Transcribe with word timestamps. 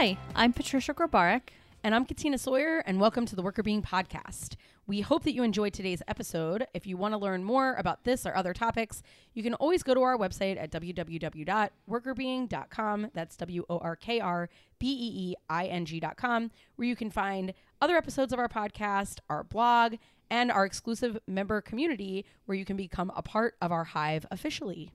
Hi, 0.00 0.16
I'm 0.36 0.52
Patricia 0.52 0.94
Grabarek. 0.94 1.48
And 1.82 1.92
I'm 1.92 2.04
Katina 2.04 2.38
Sawyer, 2.38 2.84
and 2.86 3.00
welcome 3.00 3.26
to 3.26 3.34
the 3.34 3.42
Workr 3.42 3.64
Beeing 3.64 3.82
Podcast. 3.82 4.54
We 4.86 5.00
hope 5.00 5.24
that 5.24 5.34
you 5.34 5.42
enjoyed 5.42 5.72
today's 5.72 6.02
episode. 6.06 6.68
If 6.72 6.86
you 6.86 6.96
want 6.96 7.14
to 7.14 7.18
learn 7.18 7.42
more 7.42 7.74
about 7.74 8.04
this 8.04 8.24
or 8.24 8.36
other 8.36 8.54
topics, 8.54 9.02
you 9.34 9.42
can 9.42 9.54
always 9.54 9.82
go 9.82 9.94
to 9.94 10.02
our 10.02 10.16
website 10.16 10.56
at 10.56 10.70
www.workrbeeing.com. 10.70 13.10
That's 13.12 13.36
W 13.38 13.64
O 13.68 13.78
R 13.78 13.96
K 13.96 14.20
R 14.20 14.48
B 14.78 14.86
E 14.86 15.30
E 15.30 15.34
I 15.50 15.66
N 15.66 15.84
G.com, 15.84 16.52
where 16.76 16.86
you 16.86 16.94
can 16.94 17.10
find 17.10 17.52
other 17.82 17.96
episodes 17.96 18.32
of 18.32 18.38
our 18.38 18.48
podcast, 18.48 19.18
our 19.28 19.42
blog, 19.42 19.96
and 20.30 20.52
our 20.52 20.64
exclusive 20.64 21.18
member 21.26 21.60
community 21.60 22.24
where 22.46 22.56
you 22.56 22.64
can 22.64 22.76
become 22.76 23.10
a 23.16 23.22
part 23.22 23.56
of 23.60 23.72
our 23.72 23.82
hive 23.82 24.26
officially. 24.30 24.92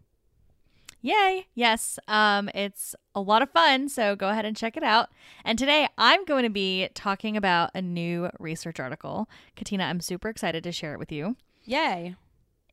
Yay! 1.06 1.48
Yes, 1.54 2.00
um, 2.08 2.50
it's 2.56 2.96
a 3.14 3.20
lot 3.20 3.42
of 3.42 3.50
fun, 3.50 3.90
so 3.90 4.16
go 4.16 4.30
ahead 4.30 4.46
and 4.46 4.56
check 4.56 4.78
it 4.78 4.84
out. 4.84 5.10
And 5.44 5.60
today 5.60 5.90
I'm 5.98 6.24
going 6.24 6.44
to 6.44 6.50
be 6.50 6.88
talking 6.94 7.36
about 7.36 7.72
a 7.76 7.82
new 7.82 8.30
research 8.40 8.80
article. 8.80 9.30
Katina, 9.58 9.84
I'm 9.84 10.00
super 10.00 10.30
excited 10.30 10.64
to 10.64 10.72
share 10.72 10.94
it 10.94 11.00
with 11.00 11.12
you. 11.12 11.36
Yay! 11.66 12.16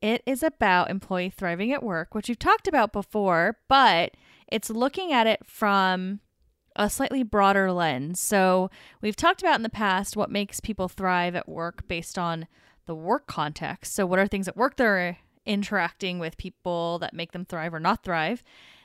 It 0.01 0.23
is 0.25 0.43
about 0.43 0.89
employee 0.89 1.29
thriving 1.29 1.73
at 1.73 1.83
work, 1.83 2.15
which 2.15 2.29
we've 2.29 2.39
talked 2.39 2.69
about 2.69 2.93
before, 2.93 3.57
but 3.67 4.15
it's 4.47 4.69
looking 4.69 5.11
at 5.11 5.27
it 5.27 5.45
from 5.45 6.21
a 6.77 6.89
slightly 6.89 7.23
broader 7.23 7.69
lens. 7.73 8.21
So, 8.21 8.69
we've 9.01 9.17
talked 9.17 9.41
about 9.41 9.57
in 9.57 9.63
the 9.63 9.69
past 9.69 10.15
what 10.15 10.31
makes 10.31 10.61
people 10.61 10.87
thrive 10.87 11.35
at 11.35 11.49
work 11.49 11.85
based 11.89 12.17
on 12.17 12.47
the 12.85 12.95
work 12.95 13.27
context. 13.27 13.93
So, 13.93 14.05
what 14.05 14.19
are 14.19 14.27
things 14.27 14.47
at 14.47 14.55
work 14.55 14.77
that 14.77 14.85
are 14.85 15.17
interacting 15.45 16.19
with 16.19 16.37
people 16.37 16.99
that 16.99 17.13
make 17.13 17.31
them 17.31 17.45
thrive 17.45 17.73
or 17.73 17.79
not 17.79 18.03
thrive. 18.03 18.43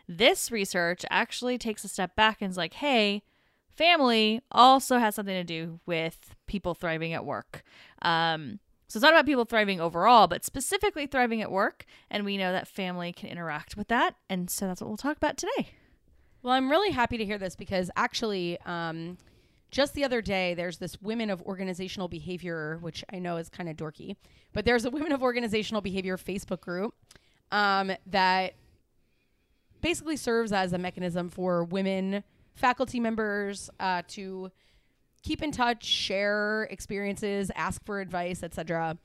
This 0.09 0.51
research 0.51 1.05
actually 1.11 1.59
takes 1.59 1.85
a 1.85 1.89
step 1.89 2.15
back 2.15 2.41
and 2.41 2.51
is 2.51 2.57
like, 2.57 2.75
hey, 2.75 3.23
family 3.71 4.41
also 4.51 4.99
has 4.99 5.15
something 5.15 5.35
to 5.35 5.45
do 5.45 5.81
with 5.87 6.35
people 6.47 6.75
thriving 6.75 7.13
at 7.13 7.25
work. 7.25 7.63
Um, 8.03 8.61
so 8.89 8.99
it's 8.99 9.03
not 9.03 9.13
about 9.13 9.27
people 9.27 9.45
thriving 9.45 9.81
overall, 9.81 10.29
but 10.29 10.45
specifically 10.45 11.07
thriving 11.07 11.43
at 11.43 11.51
work. 11.51 11.85
And 12.11 12.25
we 12.25 12.37
know 12.37 12.53
that 12.53 12.69
family 12.69 13.13
can 13.13 13.29
interact 13.29 13.77
with 13.77 13.89
that. 13.89 14.15
And 14.31 14.49
so 14.49 14.67
that's 14.67 14.81
what 14.81 14.89
we'll 14.89 14.97
talk 14.97 15.17
about 15.17 15.37
today. 15.37 15.71
Well, 16.43 16.55
I'm 16.55 16.71
really 16.71 16.93
happy 16.93 17.19
to 17.19 17.25
hear 17.25 17.39
this 17.39 17.57
because 17.57 17.91
actually, 17.97 18.59
um, 18.65 19.19
just 19.77 19.93
the 19.93 20.05
other 20.07 20.23
day, 20.23 20.55
there's 20.55 20.79
this 20.79 21.03
Women 21.03 21.29
of 21.29 21.43
Organizational 21.43 22.09
Behavior, 22.09 22.79
which 22.81 23.05
I 23.13 23.19
know 23.19 23.37
is 23.37 23.51
kind 23.51 23.69
of 23.69 23.77
dorky, 23.77 24.17
but 24.55 24.65
there's 24.65 24.87
a 24.87 24.91
Women 24.91 25.13
of 25.13 25.23
Organizational 25.23 25.83
Behavior 25.83 26.17
Facebook 26.17 26.63
group 26.63 26.95
um, 27.53 27.93
that 28.07 28.55
basically 29.83 30.17
serves 30.17 30.51
as 30.51 30.73
a 30.73 30.79
mechanism 30.79 31.29
for 31.29 31.63
women 31.65 32.25
faculty 32.55 32.99
members 32.99 33.69
uh, 33.79 34.01
to 34.09 34.51
keep 35.23 35.43
in 35.43 35.53
touch, 35.53 35.85
share 35.85 36.67
experiences, 36.71 37.51
ask 37.55 37.85
for 37.85 38.01
advice, 38.01 38.43
etc. 38.43 38.97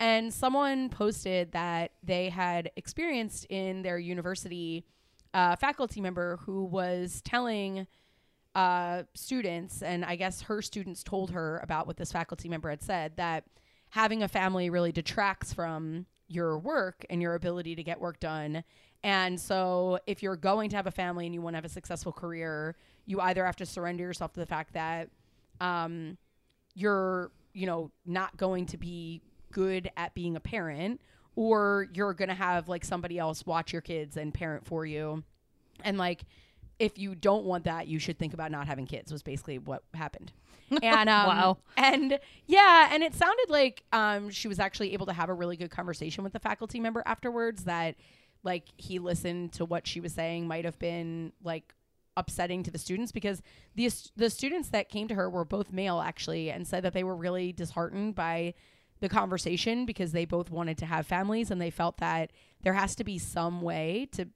And 0.00 0.34
someone 0.34 0.88
posted 0.88 1.52
that 1.52 1.92
they 2.02 2.30
had 2.30 2.72
experienced 2.74 3.44
in 3.44 3.82
their 3.82 3.96
university 3.96 4.86
a 5.32 5.56
faculty 5.56 6.00
member 6.00 6.38
who 6.38 6.64
was 6.64 7.22
telling 7.24 7.86
uh, 8.56 9.02
students, 9.12 9.82
and 9.82 10.02
I 10.02 10.16
guess 10.16 10.40
her 10.40 10.62
students 10.62 11.04
told 11.04 11.30
her 11.32 11.60
about 11.62 11.86
what 11.86 11.98
this 11.98 12.10
faculty 12.10 12.48
member 12.48 12.70
had 12.70 12.82
said 12.82 13.12
that 13.16 13.44
having 13.90 14.22
a 14.22 14.28
family 14.28 14.70
really 14.70 14.92
detracts 14.92 15.52
from 15.52 16.06
your 16.26 16.58
work 16.58 17.04
and 17.10 17.20
your 17.20 17.34
ability 17.34 17.76
to 17.76 17.82
get 17.82 18.00
work 18.00 18.18
done. 18.18 18.64
And 19.04 19.38
so, 19.38 19.98
if 20.06 20.22
you're 20.22 20.36
going 20.36 20.70
to 20.70 20.76
have 20.76 20.86
a 20.86 20.90
family 20.90 21.26
and 21.26 21.34
you 21.34 21.42
want 21.42 21.52
to 21.52 21.58
have 21.58 21.66
a 21.66 21.68
successful 21.68 22.12
career, 22.12 22.76
you 23.04 23.20
either 23.20 23.44
have 23.44 23.56
to 23.56 23.66
surrender 23.66 24.02
yourself 24.02 24.32
to 24.32 24.40
the 24.40 24.46
fact 24.46 24.72
that 24.72 25.10
um, 25.60 26.16
you're, 26.74 27.30
you 27.52 27.66
know, 27.66 27.90
not 28.06 28.38
going 28.38 28.64
to 28.66 28.78
be 28.78 29.20
good 29.52 29.90
at 29.98 30.14
being 30.14 30.34
a 30.34 30.40
parent, 30.40 30.98
or 31.34 31.88
you're 31.92 32.14
going 32.14 32.30
to 32.30 32.34
have 32.34 32.70
like 32.70 32.86
somebody 32.86 33.18
else 33.18 33.44
watch 33.44 33.70
your 33.70 33.82
kids 33.82 34.16
and 34.16 34.32
parent 34.32 34.64
for 34.64 34.86
you. 34.86 35.22
And 35.84 35.98
like, 35.98 36.24
if 36.78 36.98
you 36.98 37.14
don't 37.14 37.44
want 37.44 37.64
that, 37.64 37.88
you 37.88 37.98
should 37.98 38.18
think 38.18 38.34
about 38.34 38.50
not 38.50 38.66
having 38.66 38.86
kids. 38.86 39.12
Was 39.12 39.22
basically 39.22 39.58
what 39.58 39.82
happened. 39.94 40.32
And 40.82 41.08
um, 41.08 41.26
wow. 41.28 41.58
And 41.76 42.18
yeah, 42.46 42.88
and 42.90 43.04
it 43.04 43.14
sounded 43.14 43.48
like 43.48 43.84
um, 43.92 44.30
she 44.30 44.48
was 44.48 44.58
actually 44.58 44.94
able 44.94 45.06
to 45.06 45.12
have 45.12 45.28
a 45.28 45.32
really 45.32 45.56
good 45.56 45.70
conversation 45.70 46.24
with 46.24 46.32
the 46.32 46.40
faculty 46.40 46.80
member 46.80 47.04
afterwards. 47.06 47.64
That 47.64 47.94
like 48.42 48.64
he 48.76 48.98
listened 48.98 49.52
to 49.54 49.64
what 49.64 49.86
she 49.86 50.00
was 50.00 50.12
saying 50.12 50.48
might 50.48 50.64
have 50.64 50.78
been 50.80 51.32
like 51.44 51.72
upsetting 52.16 52.62
to 52.64 52.70
the 52.70 52.78
students 52.78 53.12
because 53.12 53.42
the 53.74 53.90
the 54.16 54.30
students 54.30 54.70
that 54.70 54.88
came 54.88 55.06
to 55.06 55.14
her 55.14 55.28
were 55.30 55.44
both 55.44 55.72
male 55.72 56.00
actually 56.00 56.50
and 56.50 56.66
said 56.66 56.82
that 56.82 56.94
they 56.94 57.04
were 57.04 57.16
really 57.16 57.52
disheartened 57.52 58.14
by 58.14 58.54
the 59.00 59.08
conversation 59.08 59.84
because 59.84 60.12
they 60.12 60.24
both 60.24 60.50
wanted 60.50 60.78
to 60.78 60.86
have 60.86 61.06
families 61.06 61.50
and 61.50 61.60
they 61.60 61.70
felt 61.70 61.98
that 61.98 62.30
there 62.62 62.72
has 62.72 62.96
to 62.96 63.04
be 63.04 63.18
some 63.18 63.60
way 63.60 64.08
to 64.12 64.26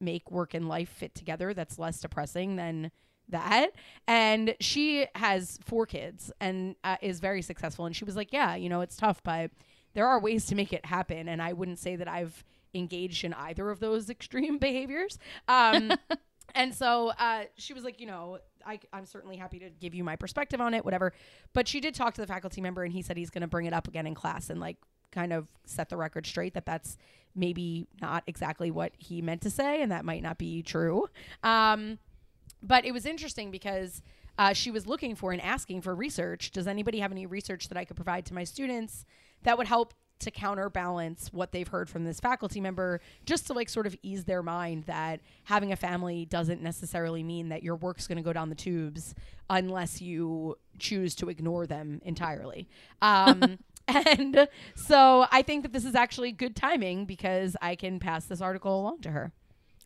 make 0.00 0.30
work 0.30 0.54
and 0.54 0.68
life 0.68 0.88
fit 0.88 1.14
together 1.14 1.54
that's 1.54 1.78
less 1.78 2.00
depressing 2.00 2.56
than 2.56 2.90
that. 3.28 3.72
And 4.06 4.54
she 4.60 5.06
has 5.14 5.58
four 5.64 5.86
kids 5.86 6.30
and 6.40 6.76
uh, 6.84 6.96
is 7.00 7.18
very 7.20 7.42
successful. 7.42 7.86
And 7.86 7.96
she 7.96 8.04
was 8.04 8.16
like 8.16 8.32
yeah 8.32 8.54
you 8.54 8.68
know 8.68 8.80
it's 8.80 8.96
tough 8.96 9.22
but 9.22 9.50
there 9.94 10.06
are 10.06 10.20
ways 10.20 10.46
to 10.46 10.54
make 10.54 10.72
it 10.72 10.84
happen. 10.84 11.28
And 11.28 11.42
i 11.42 11.52
wouldn't 11.52 11.78
say 11.78 11.96
that 11.96 12.08
i've 12.08 12.44
engaged 12.74 13.24
in 13.24 13.32
either 13.34 13.70
of 13.70 13.80
those 13.80 14.10
extreme 14.10 14.58
behaviors. 14.58 15.18
Um, 15.48 15.92
and 16.54 16.74
so 16.74 17.12
uh, 17.18 17.44
she 17.56 17.72
was 17.74 17.84
like 17.84 18.00
you 18.00 18.06
know 18.06 18.38
I, 18.66 18.80
i'm 18.92 19.06
certainly 19.06 19.36
happy 19.36 19.60
to 19.60 19.70
give 19.70 19.94
you 19.94 20.02
my 20.02 20.16
perspective 20.16 20.60
on 20.60 20.74
it 20.74 20.84
whatever. 20.84 21.12
But 21.52 21.68
she 21.68 21.80
did 21.80 21.94
talk 21.94 22.14
to 22.14 22.20
the 22.20 22.26
faculty 22.26 22.60
member 22.60 22.84
and 22.84 22.92
he 22.92 23.02
said 23.02 23.16
he's 23.16 23.30
going 23.30 23.42
to 23.42 23.48
bring 23.48 23.66
it 23.66 23.72
up 23.72 23.88
again 23.88 24.06
in 24.06 24.14
class 24.14 24.50
and 24.50 24.60
like 24.60 24.76
kind 25.12 25.32
of 25.32 25.48
set 25.64 25.88
the 25.88 25.96
record 25.96 26.26
straight 26.26 26.54
that 26.54 26.66
that's 26.66 26.98
maybe 27.34 27.86
not 28.00 28.22
exactly 28.26 28.70
what 28.70 28.92
he 28.96 29.20
meant 29.20 29.42
to 29.42 29.50
say 29.50 29.82
and 29.82 29.92
that 29.92 30.04
might 30.04 30.22
not 30.22 30.38
be 30.38 30.62
true. 30.62 31.06
Um, 31.42 31.98
but 32.62 32.84
it 32.84 32.92
was 32.92 33.06
interesting 33.06 33.50
because 33.50 34.02
uh, 34.38 34.52
she 34.52 34.70
was 34.70 34.86
looking 34.86 35.14
for 35.14 35.32
and 35.32 35.40
asking 35.42 35.82
for 35.82 35.94
research. 35.94 36.50
Does 36.50 36.66
anybody 36.66 37.00
have 37.00 37.12
any 37.12 37.26
research 37.26 37.68
that 37.68 37.78
I 37.78 37.84
could 37.84 37.96
provide 37.96 38.26
to 38.26 38.34
my 38.34 38.44
students 38.44 39.04
that 39.42 39.56
would 39.58 39.66
help 39.66 39.94
to 40.18 40.30
counterbalance 40.30 41.28
what 41.32 41.52
they've 41.52 41.68
heard 41.68 41.90
from 41.90 42.04
this 42.04 42.20
faculty 42.20 42.60
member 42.60 43.00
just 43.26 43.46
to 43.46 43.52
like 43.52 43.68
sort 43.68 43.86
of 43.86 43.94
ease 44.02 44.24
their 44.24 44.42
mind 44.42 44.84
that 44.84 45.20
having 45.44 45.72
a 45.72 45.76
family 45.76 46.24
doesn't 46.24 46.62
necessarily 46.62 47.22
mean 47.22 47.50
that 47.50 47.62
your 47.62 47.76
work's 47.76 48.06
going 48.06 48.16
to 48.16 48.22
go 48.22 48.32
down 48.32 48.48
the 48.48 48.54
tubes 48.54 49.14
unless 49.50 50.00
you 50.00 50.56
choose 50.78 51.14
to 51.14 51.28
ignore 51.28 51.66
them 51.66 52.00
entirely 52.04 52.66
um, 53.02 53.58
And 53.94 54.48
so 54.74 55.26
I 55.30 55.42
think 55.42 55.62
that 55.62 55.72
this 55.72 55.84
is 55.84 55.94
actually 55.94 56.32
good 56.32 56.56
timing 56.56 57.06
because 57.06 57.56
I 57.62 57.76
can 57.76 58.00
pass 58.00 58.24
this 58.24 58.40
article 58.40 58.80
along 58.80 59.00
to 59.02 59.10
her. 59.10 59.32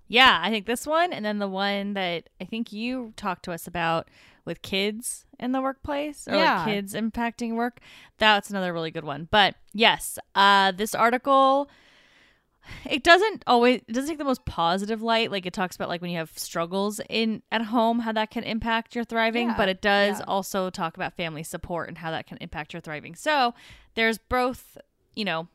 Yeah, 0.09 0.41
I 0.43 0.51
think 0.51 0.67
this 0.67 0.87
one 0.87 1.13
and 1.13 1.25
then 1.25 1.39
the 1.39 1.49
one 1.49 1.95
that 1.95 2.29
I 2.41 2.45
think 2.45 2.73
you 2.73 3.13
talked 3.17 3.45
to 3.45 3.53
us 3.53 3.67
about 3.67 4.09
with 4.45 4.63
kids 4.63 5.27
in 5.39 5.53
the 5.53 5.61
workplace 5.61 6.27
or 6.27 6.35
yeah. 6.35 6.65
like 6.65 6.67
kids 6.67 6.95
impacting 6.95 7.55
work. 7.55 7.79
That's 8.19 8.51
another 8.51 8.73
really 8.73 8.91
good 8.91 9.05
one. 9.05 9.29
But 9.31 9.55
yes, 9.73 10.19
uh 10.35 10.73
this 10.73 10.95
article 10.95 11.71
it 12.85 13.03
doesn't 13.03 13.43
always 13.47 13.81
it 13.89 13.93
doesn't 13.93 14.09
take 14.09 14.19
the 14.19 14.25
most 14.25 14.45
positive 14.45 15.03
light 15.03 15.31
like 15.31 15.47
it 15.47 15.53
talks 15.53 15.77
about 15.77 15.89
like 15.89 16.01
when 16.01 16.11
you 16.11 16.19
have 16.19 16.37
struggles 16.37 17.01
in 17.09 17.43
at 17.51 17.63
home 17.63 18.01
how 18.01 18.13
that 18.13 18.31
can 18.31 18.45
impact 18.45 18.95
your 18.95 19.05
thriving 19.05 19.49
yeah, 19.49 19.57
but 19.57 19.69
it 19.69 19.81
does 19.81 20.19
yeah. 20.19 20.25
also 20.27 20.71
talk 20.71 20.97
about 20.97 21.15
family 21.15 21.43
support 21.43 21.89
and 21.89 21.99
how 21.99 22.11
that 22.11 22.27
can 22.27 22.39
impact 22.39 22.73
your 22.73 22.81
thriving 22.81 23.15
so 23.15 23.55
there's 23.95 24.19
both 24.19 24.79
you 25.15 25.25
know 25.25 25.49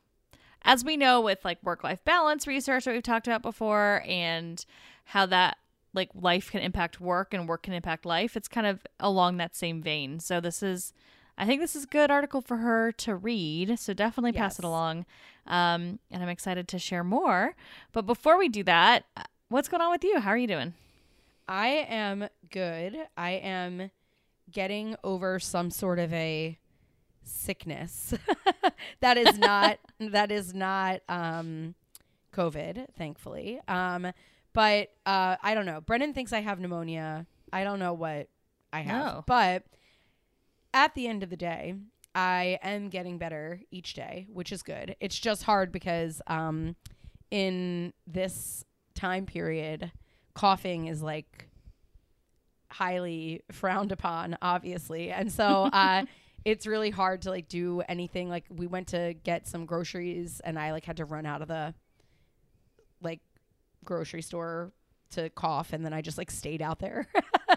as 0.62 0.84
we 0.84 0.96
know 0.96 1.20
with 1.20 1.44
like 1.44 1.62
work 1.62 1.84
life 1.84 2.04
balance 2.04 2.46
research 2.46 2.84
that 2.84 2.94
we've 2.94 3.02
talked 3.02 3.26
about 3.26 3.42
before 3.42 4.02
and 4.06 4.64
how 5.04 5.26
that 5.26 5.56
like 5.94 6.10
life 6.14 6.50
can 6.50 6.60
impact 6.60 7.00
work 7.00 7.32
and 7.32 7.48
work 7.48 7.62
can 7.62 7.72
impact 7.72 8.04
life 8.04 8.36
it's 8.36 8.48
kind 8.48 8.66
of 8.66 8.86
along 9.00 9.36
that 9.36 9.56
same 9.56 9.82
vein 9.82 10.20
so 10.20 10.40
this 10.40 10.62
is 10.62 10.92
I 11.38 11.44
think 11.46 11.60
this 11.60 11.76
is 11.76 11.84
a 11.84 11.88
good 11.88 12.10
article 12.10 12.40
for 12.40 12.58
her 12.58 12.92
to 12.92 13.14
read, 13.14 13.78
so 13.78 13.92
definitely 13.92 14.32
pass 14.32 14.58
it 14.58 14.64
along. 14.64 15.04
Um, 15.46 15.98
and 16.10 16.22
I'm 16.22 16.28
excited 16.28 16.66
to 16.68 16.78
share 16.78 17.04
more. 17.04 17.54
But 17.92 18.06
before 18.06 18.38
we 18.38 18.48
do 18.48 18.62
that, 18.64 19.04
uh, 19.16 19.22
what's 19.48 19.68
going 19.68 19.82
on 19.82 19.90
with 19.90 20.02
you? 20.02 20.18
How 20.20 20.30
are 20.30 20.36
you 20.36 20.46
doing? 20.46 20.74
I 21.48 21.68
am 21.88 22.28
good. 22.50 22.96
I 23.16 23.32
am 23.32 23.90
getting 24.50 24.96
over 25.04 25.38
some 25.38 25.70
sort 25.70 25.98
of 25.98 26.12
a 26.12 26.58
sickness 27.22 28.14
that 29.00 29.18
is 29.18 29.38
not 29.38 29.78
that 29.98 30.30
is 30.30 30.54
not 30.54 31.00
um, 31.08 31.74
COVID, 32.34 32.86
thankfully. 32.96 33.60
Um, 33.68 34.12
but 34.52 34.90
uh, 35.04 35.36
I 35.42 35.54
don't 35.54 35.66
know. 35.66 35.80
Brennan 35.80 36.14
thinks 36.14 36.32
I 36.32 36.40
have 36.40 36.58
pneumonia. 36.58 37.26
I 37.52 37.62
don't 37.62 37.78
know 37.78 37.92
what 37.92 38.28
I 38.72 38.80
have, 38.80 39.06
no. 39.06 39.24
but 39.26 39.64
at 40.76 40.94
the 40.94 41.08
end 41.08 41.22
of 41.22 41.30
the 41.30 41.38
day, 41.38 41.74
I 42.14 42.58
am 42.62 42.90
getting 42.90 43.16
better 43.16 43.60
each 43.70 43.94
day, 43.94 44.26
which 44.30 44.52
is 44.52 44.62
good. 44.62 44.94
It's 45.00 45.18
just 45.18 45.42
hard 45.42 45.72
because 45.72 46.20
um, 46.26 46.76
in 47.30 47.94
this 48.06 48.62
time 48.94 49.24
period, 49.24 49.90
coughing 50.34 50.86
is 50.86 51.00
like 51.02 51.48
highly 52.70 53.42
frowned 53.50 53.90
upon, 53.90 54.36
obviously. 54.42 55.10
And 55.10 55.32
so 55.32 55.70
uh, 55.72 56.04
it's 56.44 56.66
really 56.66 56.90
hard 56.90 57.22
to 57.22 57.30
like 57.30 57.48
do 57.48 57.80
anything. 57.88 58.28
Like 58.28 58.44
we 58.50 58.66
went 58.66 58.88
to 58.88 59.14
get 59.24 59.46
some 59.48 59.64
groceries 59.64 60.42
and 60.44 60.58
I 60.58 60.72
like 60.72 60.84
had 60.84 60.98
to 60.98 61.06
run 61.06 61.24
out 61.24 61.40
of 61.40 61.48
the 61.48 61.72
like 63.00 63.20
grocery 63.82 64.22
store 64.22 64.72
to 65.12 65.30
cough 65.30 65.72
and 65.72 65.86
then 65.86 65.94
I 65.94 66.02
just 66.02 66.18
like 66.18 66.30
stayed 66.30 66.60
out 66.60 66.80
there. 66.80 67.08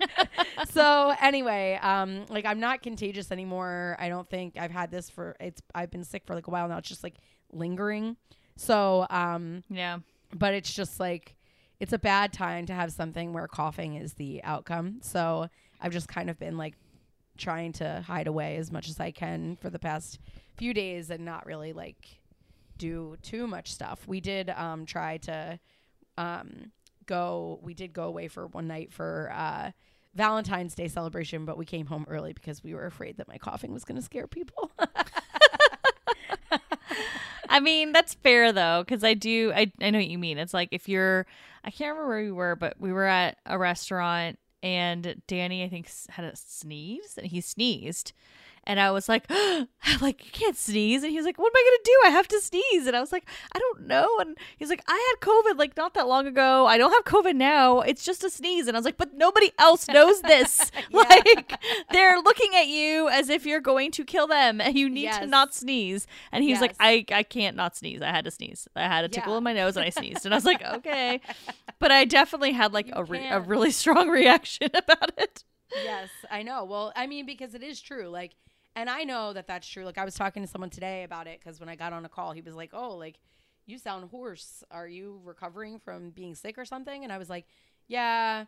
so 0.70 1.14
anyway, 1.20 1.78
um 1.82 2.24
like 2.28 2.44
I'm 2.44 2.60
not 2.60 2.82
contagious 2.82 3.30
anymore. 3.30 3.96
I 3.98 4.08
don't 4.08 4.28
think 4.28 4.56
I've 4.58 4.70
had 4.70 4.90
this 4.90 5.10
for 5.10 5.36
it's 5.40 5.62
I've 5.74 5.90
been 5.90 6.04
sick 6.04 6.24
for 6.26 6.34
like 6.34 6.46
a 6.46 6.50
while 6.50 6.68
now. 6.68 6.78
It's 6.78 6.88
just 6.88 7.02
like 7.02 7.16
lingering. 7.52 8.16
So 8.56 9.06
um 9.10 9.62
yeah. 9.68 9.98
But 10.34 10.54
it's 10.54 10.72
just 10.72 10.98
like 11.00 11.36
it's 11.80 11.92
a 11.92 11.98
bad 11.98 12.32
time 12.32 12.66
to 12.66 12.72
have 12.72 12.92
something 12.92 13.32
where 13.32 13.48
coughing 13.48 13.96
is 13.96 14.14
the 14.14 14.42
outcome. 14.44 15.00
So 15.02 15.48
I've 15.80 15.92
just 15.92 16.08
kind 16.08 16.30
of 16.30 16.38
been 16.38 16.56
like 16.56 16.74
trying 17.36 17.72
to 17.72 18.04
hide 18.06 18.26
away 18.26 18.56
as 18.56 18.70
much 18.70 18.88
as 18.88 19.00
I 19.00 19.10
can 19.10 19.56
for 19.56 19.68
the 19.68 19.78
past 19.78 20.20
few 20.56 20.72
days 20.74 21.10
and 21.10 21.24
not 21.24 21.46
really 21.46 21.72
like 21.72 22.20
do 22.78 23.16
too 23.22 23.46
much 23.46 23.72
stuff. 23.72 24.06
We 24.06 24.20
did 24.20 24.50
um 24.50 24.86
try 24.86 25.18
to 25.18 25.58
um 26.16 26.72
go 27.06 27.58
we 27.62 27.74
did 27.74 27.92
go 27.92 28.04
away 28.04 28.28
for 28.28 28.46
one 28.46 28.66
night 28.66 28.92
for 28.92 29.32
uh 29.34 29.70
Valentine's 30.14 30.74
Day 30.74 30.88
celebration, 30.88 31.44
but 31.44 31.56
we 31.56 31.64
came 31.64 31.86
home 31.86 32.04
early 32.08 32.32
because 32.32 32.62
we 32.62 32.74
were 32.74 32.84
afraid 32.86 33.16
that 33.16 33.28
my 33.28 33.38
coughing 33.38 33.72
was 33.72 33.84
going 33.84 33.96
to 33.96 34.02
scare 34.02 34.26
people. 34.26 34.70
I 37.48 37.60
mean, 37.60 37.92
that's 37.92 38.14
fair 38.14 38.52
though, 38.52 38.82
because 38.86 39.04
I 39.04 39.14
do, 39.14 39.52
I, 39.54 39.72
I 39.80 39.90
know 39.90 39.98
what 39.98 40.08
you 40.08 40.18
mean. 40.18 40.38
It's 40.38 40.54
like 40.54 40.68
if 40.70 40.88
you're, 40.88 41.26
I 41.64 41.70
can't 41.70 41.90
remember 41.96 42.08
where 42.08 42.24
we 42.24 42.32
were, 42.32 42.56
but 42.56 42.78
we 42.78 42.92
were 42.92 43.04
at 43.04 43.38
a 43.46 43.58
restaurant 43.58 44.38
and 44.62 45.20
Danny, 45.26 45.64
I 45.64 45.68
think, 45.68 45.90
had 46.10 46.24
a 46.24 46.36
sneeze 46.36 47.14
and 47.16 47.26
he 47.26 47.40
sneezed. 47.40 48.12
And 48.64 48.78
I 48.78 48.90
was 48.92 49.08
like, 49.08 49.28
like, 50.00 50.24
you 50.24 50.30
can't 50.30 50.56
sneeze. 50.56 51.02
And 51.02 51.10
he 51.10 51.16
was 51.16 51.26
like, 51.26 51.38
what 51.38 51.52
am 51.52 51.56
I 51.56 51.62
going 51.62 51.78
to 51.78 51.84
do? 51.84 52.00
I 52.06 52.10
have 52.10 52.28
to 52.28 52.40
sneeze. 52.40 52.86
And 52.86 52.96
I 52.96 53.00
was 53.00 53.10
like, 53.10 53.28
I 53.54 53.58
don't 53.58 53.86
know. 53.86 54.08
And 54.20 54.38
he's 54.56 54.70
like, 54.70 54.84
I 54.86 55.14
had 55.14 55.26
COVID 55.26 55.58
like 55.58 55.76
not 55.76 55.94
that 55.94 56.06
long 56.06 56.26
ago. 56.26 56.66
I 56.66 56.78
don't 56.78 56.92
have 56.92 57.04
COVID 57.04 57.34
now. 57.34 57.80
It's 57.80 58.04
just 58.04 58.22
a 58.22 58.30
sneeze. 58.30 58.68
And 58.68 58.76
I 58.76 58.78
was 58.78 58.84
like, 58.84 58.96
but 58.96 59.14
nobody 59.14 59.50
else 59.58 59.88
knows 59.88 60.20
this. 60.22 60.70
Like, 60.92 61.60
they're 61.90 62.20
looking 62.20 62.54
at 62.54 62.68
you 62.68 63.08
as 63.08 63.28
if 63.28 63.46
you're 63.46 63.60
going 63.60 63.90
to 63.92 64.04
kill 64.04 64.26
them 64.26 64.60
and 64.60 64.76
you 64.76 64.88
need 64.88 65.04
yes. 65.04 65.20
to 65.20 65.26
not 65.26 65.54
sneeze. 65.54 66.06
And 66.30 66.44
he's 66.44 66.60
yes. 66.60 66.60
like, 66.60 66.74
I, 66.78 67.04
I 67.10 67.22
can't 67.22 67.56
not 67.56 67.76
sneeze. 67.76 68.02
I 68.02 68.10
had 68.10 68.24
to 68.24 68.30
sneeze. 68.30 68.68
I 68.76 68.82
had 68.82 69.04
a 69.04 69.08
tickle 69.08 69.32
yeah. 69.32 69.38
in 69.38 69.44
my 69.44 69.52
nose 69.52 69.76
and 69.76 69.84
I 69.84 69.90
sneezed. 69.90 70.24
And 70.24 70.34
I 70.34 70.36
was 70.36 70.44
like, 70.44 70.62
okay. 70.74 71.20
But 71.78 71.90
I 71.90 72.04
definitely 72.04 72.52
had 72.52 72.72
like 72.72 72.90
a, 72.92 73.04
re- 73.04 73.28
a 73.28 73.40
really 73.40 73.70
strong 73.70 74.08
reaction 74.08 74.70
about 74.74 75.12
it. 75.18 75.44
Yes, 75.84 76.10
I 76.30 76.42
know. 76.42 76.64
Well, 76.64 76.92
I 76.94 77.06
mean, 77.06 77.26
because 77.26 77.54
it 77.54 77.62
is 77.62 77.80
true. 77.80 78.08
Like, 78.08 78.32
and 78.74 78.88
I 78.88 79.04
know 79.04 79.32
that 79.32 79.46
that's 79.46 79.68
true. 79.68 79.84
Like 79.84 79.98
I 79.98 80.04
was 80.04 80.14
talking 80.14 80.42
to 80.42 80.48
someone 80.48 80.70
today 80.70 81.04
about 81.04 81.26
it 81.26 81.40
because 81.40 81.60
when 81.60 81.68
I 81.68 81.76
got 81.76 81.92
on 81.92 82.04
a 82.04 82.08
call, 82.08 82.32
he 82.32 82.40
was 82.40 82.54
like, 82.54 82.70
"Oh, 82.72 82.96
like 82.96 83.18
you 83.66 83.78
sound 83.78 84.08
hoarse. 84.10 84.64
Are 84.70 84.88
you 84.88 85.20
recovering 85.24 85.78
from 85.78 86.10
being 86.10 86.34
sick 86.34 86.56
or 86.58 86.64
something?" 86.64 87.04
And 87.04 87.12
I 87.12 87.18
was 87.18 87.28
like, 87.28 87.46
"Yeah, 87.86 88.46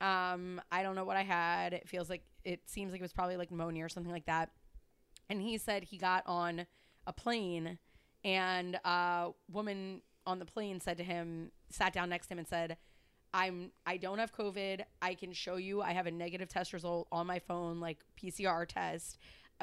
um, 0.00 0.60
I 0.72 0.82
don't 0.82 0.94
know 0.94 1.04
what 1.04 1.16
I 1.16 1.22
had. 1.22 1.72
It 1.74 1.88
feels 1.88 2.08
like 2.08 2.22
it 2.44 2.60
seems 2.66 2.92
like 2.92 3.00
it 3.00 3.04
was 3.04 3.12
probably 3.12 3.36
like 3.36 3.50
pneumonia 3.50 3.84
or 3.84 3.88
something 3.88 4.12
like 4.12 4.26
that." 4.26 4.50
And 5.28 5.42
he 5.42 5.58
said 5.58 5.84
he 5.84 5.98
got 5.98 6.22
on 6.26 6.66
a 7.06 7.12
plane, 7.12 7.78
and 8.24 8.76
a 8.84 9.30
woman 9.50 10.02
on 10.26 10.38
the 10.38 10.46
plane 10.46 10.80
said 10.80 10.96
to 10.96 11.04
him, 11.04 11.52
sat 11.70 11.92
down 11.92 12.08
next 12.08 12.28
to 12.28 12.34
him, 12.34 12.38
and 12.38 12.48
said. 12.48 12.76
I'm 13.34 13.72
I 13.84 13.98
don't 13.98 14.18
have 14.18 14.32
COVID. 14.32 14.82
I 15.02 15.12
can 15.14 15.32
show 15.32 15.56
you 15.56 15.82
I 15.82 15.92
have 15.92 16.06
a 16.06 16.10
negative 16.10 16.48
test 16.48 16.72
result 16.72 17.06
on 17.12 17.26
my 17.26 17.38
phone, 17.40 17.80
like 17.80 17.98
PCR 18.16 18.66
test 18.66 19.18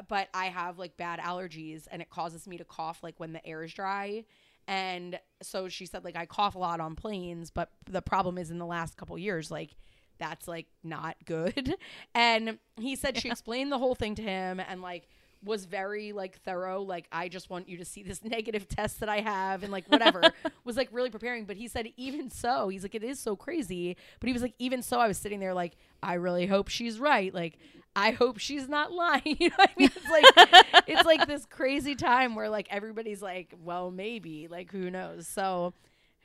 but 0.08 0.28
I 0.34 0.46
have 0.46 0.78
like 0.78 0.96
bad 0.96 1.20
allergies 1.20 1.86
and 1.90 2.02
it 2.02 2.10
causes 2.10 2.46
me 2.46 2.58
to 2.58 2.64
cough 2.64 3.02
like 3.02 3.18
when 3.18 3.32
the 3.32 3.44
air 3.46 3.62
is 3.62 3.72
dry. 3.72 4.24
And 4.66 5.18
so 5.42 5.68
she 5.68 5.86
said 5.86 6.04
like 6.04 6.16
I 6.16 6.26
cough 6.26 6.54
a 6.54 6.58
lot 6.58 6.80
on 6.80 6.96
planes, 6.96 7.50
but 7.50 7.70
the 7.90 8.02
problem 8.02 8.38
is 8.38 8.50
in 8.50 8.58
the 8.58 8.66
last 8.66 8.96
couple 8.96 9.18
years 9.18 9.50
like 9.50 9.76
that's 10.18 10.48
like 10.48 10.66
not 10.82 11.16
good. 11.24 11.76
And 12.14 12.58
he 12.76 12.96
said 12.96 13.18
she 13.18 13.28
explained 13.30 13.72
the 13.72 13.78
whole 13.78 13.94
thing 13.94 14.14
to 14.16 14.22
him 14.22 14.60
and 14.60 14.80
like 14.80 15.08
was 15.44 15.64
very 15.64 16.12
like 16.12 16.40
thorough 16.42 16.82
like 16.82 17.06
i 17.12 17.28
just 17.28 17.50
want 17.50 17.68
you 17.68 17.76
to 17.76 17.84
see 17.84 18.02
this 18.02 18.24
negative 18.24 18.68
test 18.68 19.00
that 19.00 19.08
i 19.08 19.20
have 19.20 19.62
and 19.62 19.72
like 19.72 19.86
whatever 19.86 20.22
was 20.64 20.76
like 20.76 20.88
really 20.92 21.10
preparing 21.10 21.44
but 21.44 21.56
he 21.56 21.68
said 21.68 21.88
even 21.96 22.30
so 22.30 22.68
he's 22.68 22.82
like 22.82 22.94
it 22.94 23.04
is 23.04 23.18
so 23.18 23.36
crazy 23.36 23.96
but 24.20 24.26
he 24.26 24.32
was 24.32 24.42
like 24.42 24.54
even 24.58 24.82
so 24.82 24.98
i 24.98 25.08
was 25.08 25.18
sitting 25.18 25.40
there 25.40 25.54
like 25.54 25.76
i 26.02 26.14
really 26.14 26.46
hope 26.46 26.68
she's 26.68 26.98
right 26.98 27.32
like 27.34 27.58
I 27.96 28.10
hope 28.10 28.38
she's 28.38 28.68
not 28.68 28.90
lying. 29.04 29.36
you 29.38 29.50
know 29.50 29.54
what 29.56 29.70
I 29.70 29.74
mean? 29.78 29.90
It's 29.94 30.10
like 30.10 30.84
it's 30.88 31.04
like 31.04 31.26
this 31.28 31.46
crazy 31.46 31.94
time 31.94 32.34
where 32.34 32.48
like 32.48 32.66
everybody's 32.70 33.22
like, 33.22 33.54
well, 33.62 33.90
maybe, 33.90 34.48
like 34.48 34.72
who 34.72 34.90
knows. 34.90 35.28
So 35.28 35.74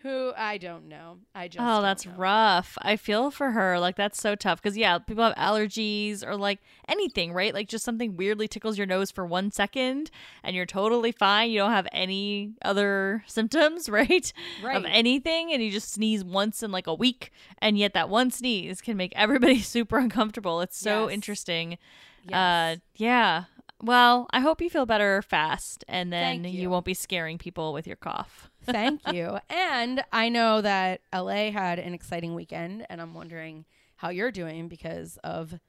who 0.02 0.32
I 0.38 0.58
don't 0.58 0.88
know. 0.88 1.18
I 1.36 1.48
just 1.50 1.60
Oh, 1.66 1.82
that's 1.82 2.06
know. 2.06 2.14
rough. 2.16 2.78
I 2.82 2.96
feel 2.96 3.32
for 3.32 3.52
her. 3.52 3.80
Like 3.80 3.96
that's 3.98 4.20
so 4.20 4.34
tough 4.36 4.62
cuz 4.62 4.78
yeah, 4.78 4.98
people 5.00 5.24
have 5.24 5.36
allergies 5.36 6.26
or 6.26 6.38
like 6.38 6.60
anything, 6.88 7.34
right? 7.34 7.54
Like 7.54 7.68
just 7.68 7.84
something 7.84 8.16
weirdly 8.16 8.48
tickles 8.48 8.78
your 8.78 8.88
nose 8.88 9.12
for 9.12 9.26
1 9.26 9.52
second 9.52 10.10
and 10.44 10.56
you're 10.56 10.66
totally 10.66 11.12
fine. 11.12 11.52
You 11.52 11.60
don't 11.60 11.72
have 11.72 11.88
any 11.92 12.54
other 12.64 13.24
symptoms, 13.28 13.90
right? 13.90 14.32
right. 14.64 14.78
Of 14.78 14.86
anything 14.86 15.52
and 15.52 15.62
you 15.62 15.70
just 15.72 15.92
sneeze 15.92 16.24
once 16.24 16.64
in 16.64 16.72
like 16.72 16.88
a 16.88 16.94
week 16.94 17.32
and 17.60 17.78
yet 17.78 17.94
that 17.94 18.08
one 18.10 18.32
sneeze 18.32 18.82
can 18.82 18.96
make 18.96 19.12
everybody 19.16 19.60
super 19.76 19.98
uncomfortable. 19.98 20.62
It's 20.62 20.78
so 20.80 21.08
yes. 21.08 21.14
interesting. 21.14 21.78
Yes. 22.24 22.34
Uh 22.36 22.80
yeah. 22.96 23.44
Well, 23.82 24.28
I 24.32 24.42
hope 24.42 24.62
you 24.62 24.70
feel 24.70 24.86
better 24.86 25.22
fast 25.22 25.86
and 25.88 26.12
then 26.12 26.44
you. 26.44 26.64
you 26.64 26.70
won't 26.70 26.84
be 26.86 26.94
scaring 26.94 27.38
people 27.38 27.72
with 27.72 27.88
your 27.88 27.96
cough. 27.96 28.50
Thank 28.72 29.02
you. 29.12 29.40
And 29.50 30.04
I 30.12 30.30
know 30.30 30.62
that 30.62 31.02
LA 31.14 31.52
had 31.52 31.80
an 31.80 31.94
exciting 31.94 32.36
weekend, 32.36 32.86
and 32.90 33.02
I'm 33.02 33.14
wondering 33.14 33.66
how 33.98 34.10
you're 34.10 34.32
doing 34.32 34.68
because 34.68 35.18
of 35.24 35.60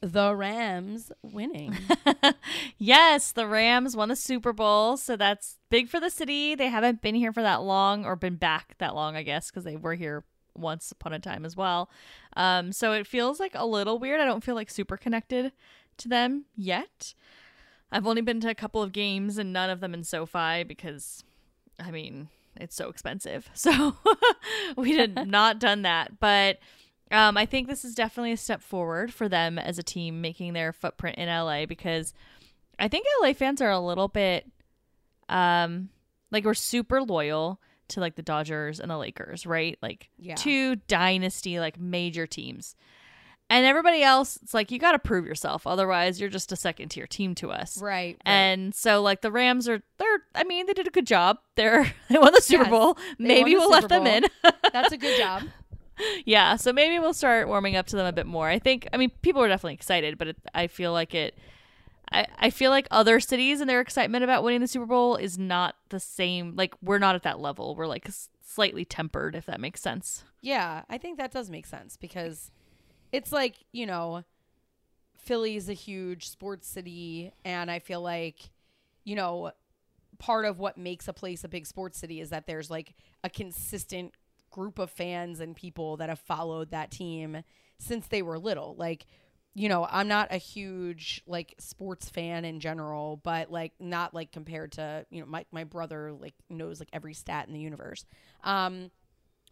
the 0.00 0.34
Rams 0.34 1.12
winning. 1.22 1.76
yes, 2.78 3.32
the 3.32 3.46
Rams 3.46 3.96
won 3.96 4.08
the 4.08 4.16
Super 4.16 4.52
Bowl, 4.52 4.96
so 4.96 5.16
that's 5.16 5.58
big 5.70 5.88
for 5.88 6.00
the 6.00 6.10
city. 6.10 6.54
They 6.54 6.68
haven't 6.68 7.02
been 7.02 7.14
here 7.14 7.32
for 7.32 7.42
that 7.42 7.62
long, 7.62 8.04
or 8.04 8.16
been 8.16 8.36
back 8.36 8.76
that 8.78 8.94
long, 8.94 9.16
I 9.16 9.22
guess, 9.22 9.50
because 9.50 9.64
they 9.64 9.76
were 9.76 9.94
here 9.94 10.24
once 10.54 10.90
upon 10.90 11.12
a 11.12 11.18
time 11.18 11.44
as 11.44 11.56
well. 11.56 11.90
Um, 12.36 12.72
so 12.72 12.92
it 12.92 13.06
feels 13.06 13.40
like 13.40 13.52
a 13.54 13.66
little 13.66 13.98
weird. 13.98 14.20
I 14.20 14.24
don't 14.24 14.44
feel 14.44 14.54
like 14.54 14.70
super 14.70 14.96
connected 14.96 15.52
to 15.98 16.08
them 16.08 16.44
yet. 16.56 17.14
I've 17.90 18.06
only 18.06 18.22
been 18.22 18.40
to 18.40 18.50
a 18.50 18.54
couple 18.54 18.82
of 18.82 18.92
games 18.92 19.38
and 19.38 19.52
none 19.52 19.70
of 19.70 19.80
them 19.80 19.94
in 19.94 20.02
SoFi 20.02 20.64
because, 20.64 21.22
I 21.78 21.90
mean, 21.90 22.28
it's 22.60 22.76
so 22.76 22.88
expensive. 22.88 23.50
So 23.54 23.96
we 24.76 24.92
did 24.92 25.26
not 25.28 25.58
done 25.58 25.82
that. 25.82 26.20
But 26.20 26.58
um, 27.10 27.36
I 27.36 27.46
think 27.46 27.68
this 27.68 27.84
is 27.84 27.94
definitely 27.94 28.32
a 28.32 28.36
step 28.36 28.62
forward 28.62 29.12
for 29.12 29.28
them 29.28 29.58
as 29.58 29.78
a 29.78 29.82
team 29.82 30.20
making 30.20 30.52
their 30.52 30.72
footprint 30.72 31.18
in 31.18 31.28
LA 31.28 31.66
because 31.66 32.14
I 32.78 32.88
think 32.88 33.06
LA 33.22 33.32
fans 33.32 33.60
are 33.60 33.70
a 33.70 33.80
little 33.80 34.08
bit 34.08 34.46
um 35.28 35.88
like 36.30 36.44
we're 36.44 36.54
super 36.54 37.02
loyal 37.02 37.60
to 37.88 38.00
like 38.00 38.16
the 38.16 38.22
Dodgers 38.22 38.80
and 38.80 38.90
the 38.90 38.98
Lakers, 38.98 39.46
right? 39.46 39.78
Like 39.82 40.10
yeah. 40.18 40.34
two 40.34 40.76
dynasty 40.76 41.60
like 41.60 41.78
major 41.78 42.26
teams. 42.26 42.74
And 43.48 43.64
everybody 43.64 44.02
else, 44.02 44.38
it's 44.42 44.54
like 44.54 44.72
you 44.72 44.78
got 44.80 44.92
to 44.92 44.98
prove 44.98 45.24
yourself. 45.24 45.68
Otherwise, 45.68 46.20
you're 46.20 46.28
just 46.28 46.50
a 46.50 46.56
second 46.56 46.88
tier 46.88 47.06
team 47.06 47.34
to 47.36 47.52
us. 47.52 47.80
Right, 47.80 47.90
right, 47.90 48.16
And 48.24 48.74
so, 48.74 49.00
like 49.02 49.20
the 49.20 49.30
Rams 49.30 49.68
are, 49.68 49.82
they're. 49.98 50.18
I 50.34 50.42
mean, 50.42 50.66
they 50.66 50.72
did 50.72 50.88
a 50.88 50.90
good 50.90 51.06
job. 51.06 51.38
They're 51.54 51.92
they 52.08 52.18
won 52.18 52.32
the 52.34 52.40
Super 52.40 52.64
yes, 52.64 52.70
Bowl. 52.70 52.98
Maybe 53.18 53.54
we'll 53.54 53.70
let 53.70 53.88
Bowl. 53.88 54.02
them 54.02 54.06
in. 54.06 54.24
That's 54.72 54.92
a 54.92 54.96
good 54.96 55.16
job. 55.16 55.44
yeah. 56.24 56.56
So 56.56 56.72
maybe 56.72 56.98
we'll 56.98 57.14
start 57.14 57.46
warming 57.46 57.76
up 57.76 57.86
to 57.88 57.96
them 57.96 58.06
a 58.06 58.12
bit 58.12 58.26
more. 58.26 58.48
I 58.48 58.58
think. 58.58 58.88
I 58.92 58.96
mean, 58.96 59.10
people 59.22 59.42
are 59.42 59.48
definitely 59.48 59.74
excited, 59.74 60.18
but 60.18 60.28
it, 60.28 60.36
I 60.52 60.66
feel 60.66 60.92
like 60.92 61.14
it. 61.14 61.38
I, 62.10 62.26
I 62.38 62.50
feel 62.50 62.70
like 62.70 62.88
other 62.90 63.18
cities 63.20 63.60
and 63.60 63.68
their 63.70 63.80
excitement 63.80 64.22
about 64.24 64.42
winning 64.42 64.60
the 64.60 64.68
Super 64.68 64.86
Bowl 64.86 65.16
is 65.16 65.38
not 65.38 65.76
the 65.90 66.00
same. 66.00 66.54
Like 66.56 66.74
we're 66.82 66.98
not 66.98 67.14
at 67.14 67.22
that 67.22 67.38
level. 67.38 67.76
We're 67.76 67.86
like 67.86 68.08
slightly 68.44 68.84
tempered, 68.84 69.36
if 69.36 69.46
that 69.46 69.60
makes 69.60 69.80
sense. 69.80 70.24
Yeah, 70.40 70.82
I 70.88 70.98
think 70.98 71.18
that 71.18 71.30
does 71.32 71.48
make 71.48 71.66
sense 71.66 71.96
because 71.96 72.50
it's 73.12 73.32
like, 73.32 73.56
you 73.72 73.86
know, 73.86 74.24
Philly's 75.18 75.68
a 75.68 75.74
huge 75.74 76.28
sports 76.28 76.68
city 76.68 77.32
and 77.44 77.70
I 77.70 77.78
feel 77.78 78.00
like, 78.00 78.50
you 79.04 79.16
know, 79.16 79.52
part 80.18 80.44
of 80.44 80.58
what 80.58 80.78
makes 80.78 81.08
a 81.08 81.12
place 81.12 81.44
a 81.44 81.48
big 81.48 81.66
sports 81.66 81.98
city 81.98 82.20
is 82.20 82.30
that 82.30 82.46
there's 82.46 82.70
like 82.70 82.94
a 83.24 83.30
consistent 83.30 84.12
group 84.50 84.78
of 84.78 84.90
fans 84.90 85.40
and 85.40 85.54
people 85.54 85.96
that 85.98 86.08
have 86.08 86.18
followed 86.18 86.70
that 86.70 86.90
team 86.90 87.42
since 87.78 88.06
they 88.06 88.22
were 88.22 88.38
little. 88.38 88.74
Like, 88.78 89.06
you 89.54 89.68
know, 89.68 89.86
I'm 89.90 90.08
not 90.08 90.32
a 90.32 90.36
huge 90.36 91.22
like 91.26 91.54
sports 91.58 92.08
fan 92.08 92.44
in 92.44 92.60
general, 92.60 93.20
but 93.22 93.50
like 93.50 93.72
not 93.80 94.14
like 94.14 94.32
compared 94.32 94.72
to, 94.72 95.06
you 95.10 95.20
know, 95.20 95.26
my 95.26 95.44
my 95.50 95.64
brother 95.64 96.12
like 96.12 96.34
knows 96.48 96.78
like 96.78 96.90
every 96.92 97.14
stat 97.14 97.46
in 97.48 97.54
the 97.54 97.60
universe. 97.60 98.04
Um 98.44 98.90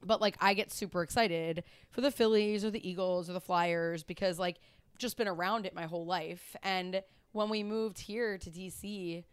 but 0.06 0.20
like 0.20 0.36
I 0.40 0.54
get 0.54 0.72
super 0.72 1.02
excited 1.02 1.64
for 1.90 2.00
the 2.00 2.10
Phillies 2.10 2.64
or 2.64 2.70
the 2.70 2.86
Eagles 2.88 3.28
or 3.28 3.32
the 3.32 3.40
Flyers 3.40 4.02
because 4.02 4.38
like 4.38 4.58
just 4.98 5.16
been 5.16 5.28
around 5.28 5.66
it 5.66 5.74
my 5.74 5.84
whole 5.84 6.06
life. 6.06 6.56
And 6.62 7.02
when 7.32 7.48
we 7.48 7.62
moved 7.62 7.98
here 7.98 8.38
to 8.38 8.50
DC, 8.50 9.24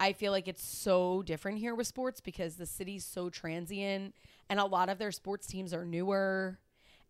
I 0.00 0.12
feel 0.12 0.32
like 0.32 0.48
it's 0.48 0.64
so 0.64 1.22
different 1.22 1.58
here 1.58 1.74
with 1.74 1.86
sports 1.86 2.20
because 2.20 2.56
the 2.56 2.66
city's 2.66 3.04
so 3.04 3.30
transient 3.30 4.14
and 4.50 4.58
a 4.58 4.64
lot 4.64 4.88
of 4.88 4.98
their 4.98 5.12
sports 5.12 5.46
teams 5.46 5.72
are 5.72 5.84
newer. 5.84 6.58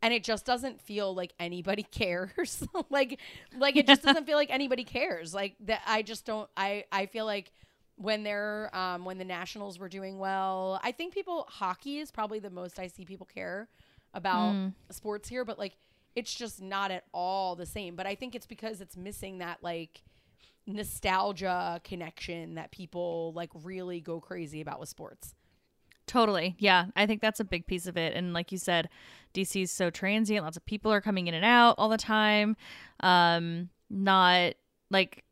And 0.02 0.12
it 0.12 0.22
just 0.22 0.44
doesn't 0.44 0.82
feel 0.82 1.14
like 1.14 1.32
anybody 1.40 1.82
cares. 1.90 2.62
Like 2.90 3.20
like 3.56 3.76
it 3.76 3.86
just 3.86 4.02
doesn't 4.04 4.26
feel 4.26 4.36
like 4.36 4.50
anybody 4.50 4.84
cares. 4.84 5.34
Like 5.34 5.56
that 5.60 5.82
i 5.86 6.02
just 6.02 6.26
don't 6.26 6.48
i 6.56 6.84
i 6.92 7.06
feel 7.06 7.24
like 7.24 7.52
when 7.96 8.22
they're 8.22 8.70
um 8.74 9.04
when 9.04 9.18
the 9.18 9.24
nationals 9.24 9.78
were 9.78 9.88
doing 9.88 10.18
well 10.18 10.80
i 10.82 10.90
think 10.90 11.14
people 11.14 11.46
hockey 11.48 11.98
is 11.98 12.10
probably 12.10 12.38
the 12.38 12.50
most 12.50 12.78
i 12.78 12.86
see 12.86 13.04
people 13.04 13.26
care 13.26 13.68
about 14.12 14.52
mm. 14.54 14.72
sports 14.90 15.28
here 15.28 15.44
but 15.44 15.58
like 15.58 15.76
it's 16.16 16.34
just 16.34 16.60
not 16.60 16.90
at 16.90 17.04
all 17.12 17.54
the 17.54 17.66
same 17.66 17.94
but 17.94 18.06
i 18.06 18.14
think 18.14 18.34
it's 18.34 18.46
because 18.46 18.80
it's 18.80 18.96
missing 18.96 19.38
that 19.38 19.58
like 19.62 20.02
nostalgia 20.66 21.80
connection 21.84 22.54
that 22.54 22.70
people 22.70 23.32
like 23.34 23.50
really 23.62 24.00
go 24.00 24.20
crazy 24.20 24.60
about 24.60 24.80
with 24.80 24.88
sports 24.88 25.34
Totally. 26.06 26.54
Yeah. 26.58 26.86
I 26.96 27.06
think 27.06 27.22
that's 27.22 27.40
a 27.40 27.44
big 27.44 27.66
piece 27.66 27.86
of 27.86 27.96
it. 27.96 28.14
And 28.14 28.34
like 28.34 28.52
you 28.52 28.58
said, 28.58 28.88
DC 29.32 29.62
is 29.62 29.70
so 29.70 29.90
transient. 29.90 30.44
Lots 30.44 30.56
of 30.56 30.66
people 30.66 30.92
are 30.92 31.00
coming 31.00 31.26
in 31.28 31.34
and 31.34 31.44
out 31.44 31.76
all 31.78 31.88
the 31.88 31.96
time. 31.96 32.56
Um, 33.00 33.70
not 33.88 34.54
like 34.90 35.24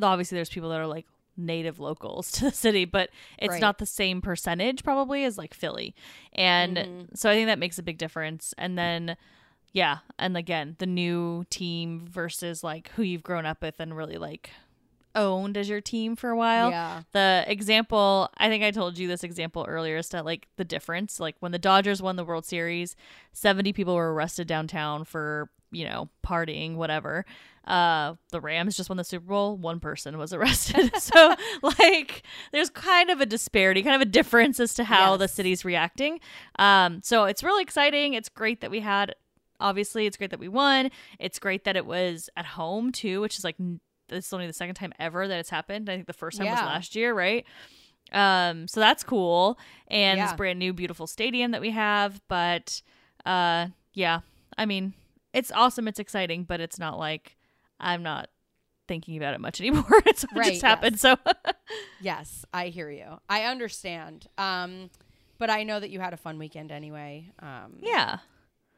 obviously 0.00 0.36
there's 0.36 0.48
people 0.48 0.70
that 0.70 0.80
are 0.80 0.86
like 0.86 1.06
native 1.36 1.78
locals 1.78 2.30
to 2.32 2.44
the 2.46 2.50
city, 2.50 2.84
but 2.84 3.10
it's 3.38 3.52
right. 3.52 3.60
not 3.60 3.78
the 3.78 3.86
same 3.86 4.20
percentage 4.20 4.84
probably 4.84 5.24
as 5.24 5.38
like 5.38 5.54
Philly. 5.54 5.94
And 6.32 6.76
mm-hmm. 6.76 7.14
so 7.14 7.30
I 7.30 7.34
think 7.34 7.46
that 7.46 7.58
makes 7.58 7.78
a 7.78 7.82
big 7.82 7.98
difference. 7.98 8.54
And 8.58 8.78
then 8.78 9.16
yeah, 9.72 9.98
and 10.18 10.36
again, 10.36 10.76
the 10.78 10.86
new 10.86 11.44
team 11.48 12.06
versus 12.06 12.62
like 12.62 12.90
who 12.90 13.02
you've 13.02 13.22
grown 13.22 13.46
up 13.46 13.62
with 13.62 13.80
and 13.80 13.96
really 13.96 14.18
like 14.18 14.50
owned 15.14 15.56
as 15.56 15.68
your 15.68 15.80
team 15.80 16.16
for 16.16 16.30
a 16.30 16.36
while. 16.36 16.70
Yeah. 16.70 17.02
The 17.12 17.44
example, 17.46 18.30
I 18.36 18.48
think 18.48 18.64
I 18.64 18.70
told 18.70 18.98
you 18.98 19.08
this 19.08 19.24
example 19.24 19.64
earlier, 19.68 19.96
is 19.96 20.08
that 20.10 20.24
like 20.24 20.48
the 20.56 20.64
difference. 20.64 21.20
Like 21.20 21.36
when 21.40 21.52
the 21.52 21.58
Dodgers 21.58 22.02
won 22.02 22.16
the 22.16 22.24
World 22.24 22.44
Series, 22.44 22.96
70 23.32 23.72
people 23.72 23.94
were 23.94 24.12
arrested 24.12 24.46
downtown 24.46 25.04
for, 25.04 25.50
you 25.72 25.84
know, 25.84 26.08
partying, 26.24 26.76
whatever. 26.76 27.24
Uh, 27.66 28.14
the 28.30 28.40
Rams 28.40 28.76
just 28.76 28.88
won 28.88 28.96
the 28.96 29.04
Super 29.04 29.26
Bowl, 29.26 29.56
one 29.56 29.80
person 29.80 30.18
was 30.18 30.32
arrested. 30.34 30.90
so, 30.98 31.34
like, 31.62 32.22
there's 32.52 32.70
kind 32.70 33.10
of 33.10 33.20
a 33.20 33.26
disparity, 33.26 33.82
kind 33.82 33.96
of 33.96 34.02
a 34.02 34.10
difference 34.10 34.60
as 34.60 34.74
to 34.74 34.84
how 34.84 35.12
yes. 35.12 35.18
the 35.18 35.28
city's 35.28 35.64
reacting. 35.64 36.20
Um, 36.58 37.00
so 37.02 37.24
it's 37.24 37.42
really 37.42 37.62
exciting. 37.62 38.14
It's 38.14 38.28
great 38.28 38.60
that 38.60 38.70
we 38.70 38.80
had 38.80 39.14
obviously 39.60 40.06
it's 40.06 40.16
great 40.16 40.30
that 40.30 40.40
we 40.40 40.48
won 40.48 40.90
it's 41.20 41.38
great 41.38 41.62
that 41.62 41.76
it 41.76 41.86
was 41.86 42.28
at 42.36 42.44
home 42.44 42.90
too 42.90 43.20
which 43.20 43.38
is 43.38 43.44
like 43.44 43.54
it's 44.12 44.32
only 44.32 44.46
the 44.46 44.52
second 44.52 44.74
time 44.74 44.92
ever 44.98 45.26
that 45.26 45.38
it's 45.38 45.50
happened. 45.50 45.88
I 45.88 45.94
think 45.94 46.06
the 46.06 46.12
first 46.12 46.38
time 46.38 46.46
yeah. 46.46 46.54
was 46.54 46.60
last 46.62 46.94
year, 46.94 47.14
right? 47.14 47.44
Um, 48.12 48.68
so 48.68 48.80
that's 48.80 49.02
cool. 49.02 49.58
And 49.88 50.18
yeah. 50.18 50.26
this 50.26 50.36
brand 50.36 50.58
new 50.58 50.72
beautiful 50.72 51.06
stadium 51.06 51.52
that 51.52 51.60
we 51.60 51.70
have. 51.70 52.20
But 52.28 52.82
uh 53.24 53.68
yeah, 53.94 54.20
I 54.56 54.66
mean, 54.66 54.94
it's 55.32 55.50
awesome, 55.52 55.88
it's 55.88 55.98
exciting, 55.98 56.44
but 56.44 56.60
it's 56.60 56.78
not 56.78 56.98
like 56.98 57.36
I'm 57.80 58.02
not 58.02 58.28
thinking 58.88 59.16
about 59.16 59.34
it 59.34 59.40
much 59.40 59.60
anymore. 59.60 59.84
it's 60.06 60.24
right, 60.34 60.52
just 60.52 60.62
happened. 60.62 60.94
Yes. 60.94 61.00
So 61.00 61.16
Yes, 62.00 62.44
I 62.52 62.68
hear 62.68 62.90
you. 62.90 63.20
I 63.28 63.44
understand. 63.44 64.26
Um 64.38 64.90
but 65.38 65.50
I 65.50 65.64
know 65.64 65.80
that 65.80 65.90
you 65.90 66.00
had 66.00 66.12
a 66.12 66.18
fun 66.18 66.38
weekend 66.38 66.70
anyway. 66.70 67.32
Um 67.38 67.78
Yeah. 67.80 68.18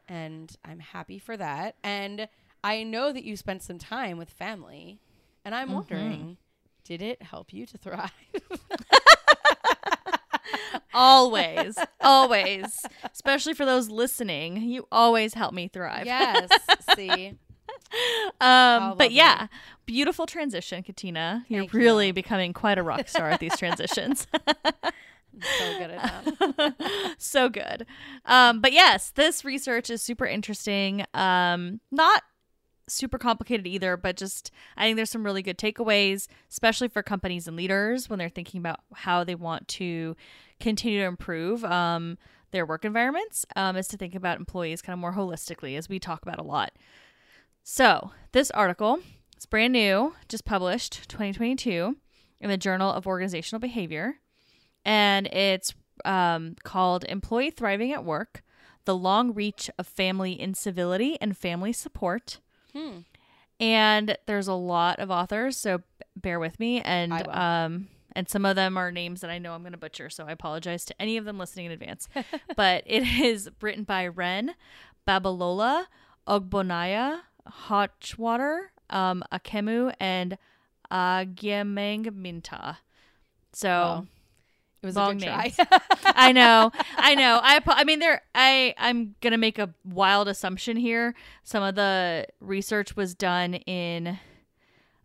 And 0.07 0.55
I'm 0.63 0.79
happy 0.79 1.19
for 1.19 1.35
that. 1.37 1.75
And 1.83 2.27
I 2.63 2.83
know 2.83 3.11
that 3.11 3.23
you 3.23 3.35
spent 3.37 3.63
some 3.63 3.79
time 3.79 4.17
with 4.17 4.29
family. 4.29 4.99
And 5.43 5.53
I'm 5.53 5.67
mm-hmm. 5.67 5.75
wondering, 5.75 6.37
did 6.83 7.01
it 7.01 7.21
help 7.21 7.53
you 7.53 7.65
to 7.65 7.77
thrive? 7.77 8.11
always, 10.93 11.77
always. 12.01 12.85
Especially 13.11 13.53
for 13.53 13.65
those 13.65 13.89
listening, 13.89 14.57
you 14.61 14.87
always 14.91 15.33
help 15.33 15.53
me 15.53 15.67
thrive. 15.67 16.05
Yes. 16.05 16.49
See. 16.95 17.33
Um, 18.41 18.97
but 18.97 19.11
yeah, 19.11 19.43
you. 19.43 19.47
beautiful 19.85 20.25
transition, 20.25 20.83
Katina. 20.83 21.45
You're 21.47 21.67
really 21.71 22.07
you. 22.07 22.13
becoming 22.13 22.51
quite 22.51 22.77
a 22.77 22.83
rock 22.83 23.07
star 23.07 23.29
at 23.29 23.39
these 23.39 23.57
transitions. 23.57 24.27
so 24.33 25.77
good 25.77 25.91
at 25.91 26.25
that. 26.57 27.15
so 27.17 27.49
good. 27.49 27.85
Um, 28.25 28.61
but 28.61 28.73
yes, 28.73 29.11
this 29.11 29.45
research 29.45 29.89
is 29.89 30.01
super 30.01 30.25
interesting. 30.25 31.05
Um, 31.13 31.79
not 31.91 32.23
super 32.87 33.17
complicated 33.17 33.67
either, 33.67 33.97
but 33.97 34.17
just 34.17 34.51
I 34.77 34.83
think 34.83 34.95
there's 34.95 35.09
some 35.09 35.25
really 35.25 35.41
good 35.41 35.57
takeaways, 35.57 36.27
especially 36.49 36.87
for 36.87 37.03
companies 37.03 37.47
and 37.47 37.57
leaders 37.57 38.09
when 38.09 38.19
they're 38.19 38.29
thinking 38.29 38.59
about 38.59 38.81
how 38.93 39.23
they 39.23 39.35
want 39.35 39.67
to 39.69 40.15
continue 40.59 40.99
to 40.99 41.07
improve 41.07 41.63
um, 41.65 42.17
their 42.51 42.65
work 42.65 42.85
environments, 42.85 43.45
um, 43.55 43.75
is 43.75 43.87
to 43.89 43.97
think 43.97 44.15
about 44.15 44.37
employees 44.37 44.81
kind 44.81 44.93
of 44.93 44.99
more 44.99 45.13
holistically, 45.13 45.77
as 45.77 45.89
we 45.89 45.99
talk 45.99 46.21
about 46.21 46.39
a 46.39 46.43
lot. 46.43 46.71
So, 47.63 48.11
this 48.31 48.51
article 48.51 48.99
is 49.37 49.45
brand 49.45 49.73
new, 49.73 50.13
just 50.29 50.45
published 50.45 51.09
2022 51.09 51.97
in 52.39 52.49
the 52.49 52.57
Journal 52.57 52.91
of 52.91 53.07
Organizational 53.07 53.59
Behavior, 53.59 54.19
and 54.83 55.27
it's 55.27 55.73
um, 56.03 56.55
called 56.63 57.05
Employee 57.05 57.49
Thriving 57.49 57.91
at 57.91 58.05
Work 58.05 58.43
The 58.85 58.95
Long 58.95 59.33
Reach 59.33 59.69
of 59.79 59.87
Family 59.87 60.39
Incivility 60.39 61.17
and 61.19 61.35
Family 61.35 61.73
Support 61.73 62.39
Hmm. 62.75 62.99
And 63.59 64.17
there's 64.25 64.47
a 64.47 64.53
lot 64.53 64.99
of 64.99 65.09
authors, 65.09 65.55
so 65.55 65.81
bear 66.15 66.39
with 66.39 66.59
me. 66.59 66.81
And 66.81 67.13
um, 67.29 67.87
and 68.15 68.29
some 68.29 68.45
of 68.45 68.55
them 68.55 68.77
are 68.77 68.91
names 68.91 69.21
that 69.21 69.29
I 69.29 69.37
know 69.37 69.53
I'm 69.53 69.61
going 69.61 69.73
to 69.73 69.77
butcher, 69.77 70.09
so 70.09 70.25
I 70.25 70.31
apologize 70.31 70.85
to 70.85 71.01
any 71.01 71.17
of 71.17 71.25
them 71.25 71.37
listening 71.37 71.67
in 71.67 71.71
advance. 71.71 72.07
but 72.55 72.83
it 72.85 73.03
is 73.03 73.49
written 73.61 73.83
by 73.83 74.07
Ren, 74.07 74.55
Babalola, 75.07 75.85
Ogbonnaya, 76.27 77.21
Hochwarter, 77.67 78.67
um, 78.89 79.23
Akemu, 79.31 79.93
and 79.99 80.37
Agyemang 80.91 82.05
Mintah. 82.07 82.77
So 83.53 83.69
wow. 83.69 84.07
It 84.85 84.89
was 84.89 84.95
long 84.97 85.17
name. 85.17 85.31
I 86.03 86.31
know, 86.31 86.71
I 86.95 87.15
know. 87.15 87.39
I 87.41 87.59
I 87.65 87.83
mean, 87.85 87.97
there. 87.97 88.21
I 88.35 88.75
I'm 88.77 89.15
gonna 89.19 89.39
make 89.39 89.57
a 89.57 89.73
wild 89.83 90.27
assumption 90.27 90.77
here. 90.77 91.15
Some 91.43 91.63
of 91.63 91.73
the 91.73 92.27
research 92.39 92.95
was 92.95 93.15
done 93.15 93.55
in 93.55 94.19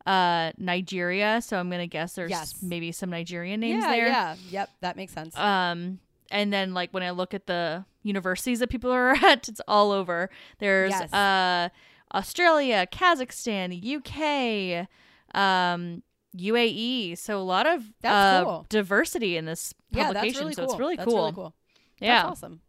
uh 0.05 0.53
Nigeria, 0.59 1.41
so 1.41 1.59
I'm 1.59 1.71
gonna 1.71 1.87
guess 1.87 2.15
there's 2.15 2.31
yes. 2.31 2.57
maybe 2.61 2.93
some 2.93 3.09
Nigerian 3.09 3.61
names 3.61 3.83
yeah, 3.83 3.91
there. 3.91 4.07
Yeah, 4.07 4.37
yep, 4.51 4.71
that 4.83 4.97
makes 4.97 5.15
sense. 5.15 5.35
Um, 5.39 5.99
and 6.31 6.53
then 6.53 6.75
like 6.75 6.93
when 6.93 7.03
I 7.03 7.13
look 7.13 7.33
at 7.33 7.47
the 7.47 7.87
universities 8.03 8.59
that 8.59 8.69
people 8.69 8.93
are 8.93 9.13
at, 9.25 9.49
it's 9.49 9.63
all 9.67 9.93
over. 9.93 10.29
There's 10.59 10.91
yes. 10.91 11.11
uh 11.11 11.71
Australia, 12.13 12.87
Kazakhstan, 12.91 13.81
UK, 13.81 14.89
um, 15.35 16.03
UAE. 16.37 17.19
So 17.19 17.39
a 17.39 17.43
lot 17.43 17.67
of 17.67 17.85
uh, 18.05 18.45
cool. 18.45 18.67
diversity 18.69 19.37
in 19.37 19.45
this 19.45 19.73
publication. 19.93 20.35
Yeah, 20.35 20.41
really 20.41 20.55
so 20.55 20.63
cool. 20.63 20.71
it's 20.71 20.81
really 20.81 20.97
that's 20.97 21.09
cool. 21.09 21.21
Really 21.23 21.33
cool. 21.33 21.55
Yeah. 22.01 22.23
That's 22.23 22.33
awesome. 22.33 22.61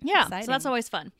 Yeah. 0.00 0.22
Exciting. 0.22 0.46
So 0.46 0.52
that's 0.52 0.66
always 0.66 0.88
fun. 0.88 1.12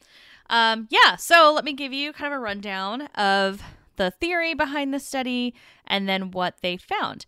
Um, 0.49 0.89
yeah. 0.91 1.17
So 1.17 1.53
let 1.55 1.65
me 1.65 1.73
give 1.73 1.93
you 1.93 2.13
kind 2.13 2.33
of 2.33 2.39
a 2.39 2.43
rundown 2.43 3.03
of 3.15 3.63
the 3.97 4.11
theory 4.11 4.55
behind 4.55 4.95
the 4.95 5.01
study 5.01 5.55
and 5.87 6.09
then 6.09 6.31
what 6.31 6.57
they 6.63 6.77
found. 6.77 7.27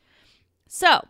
So 0.68 1.06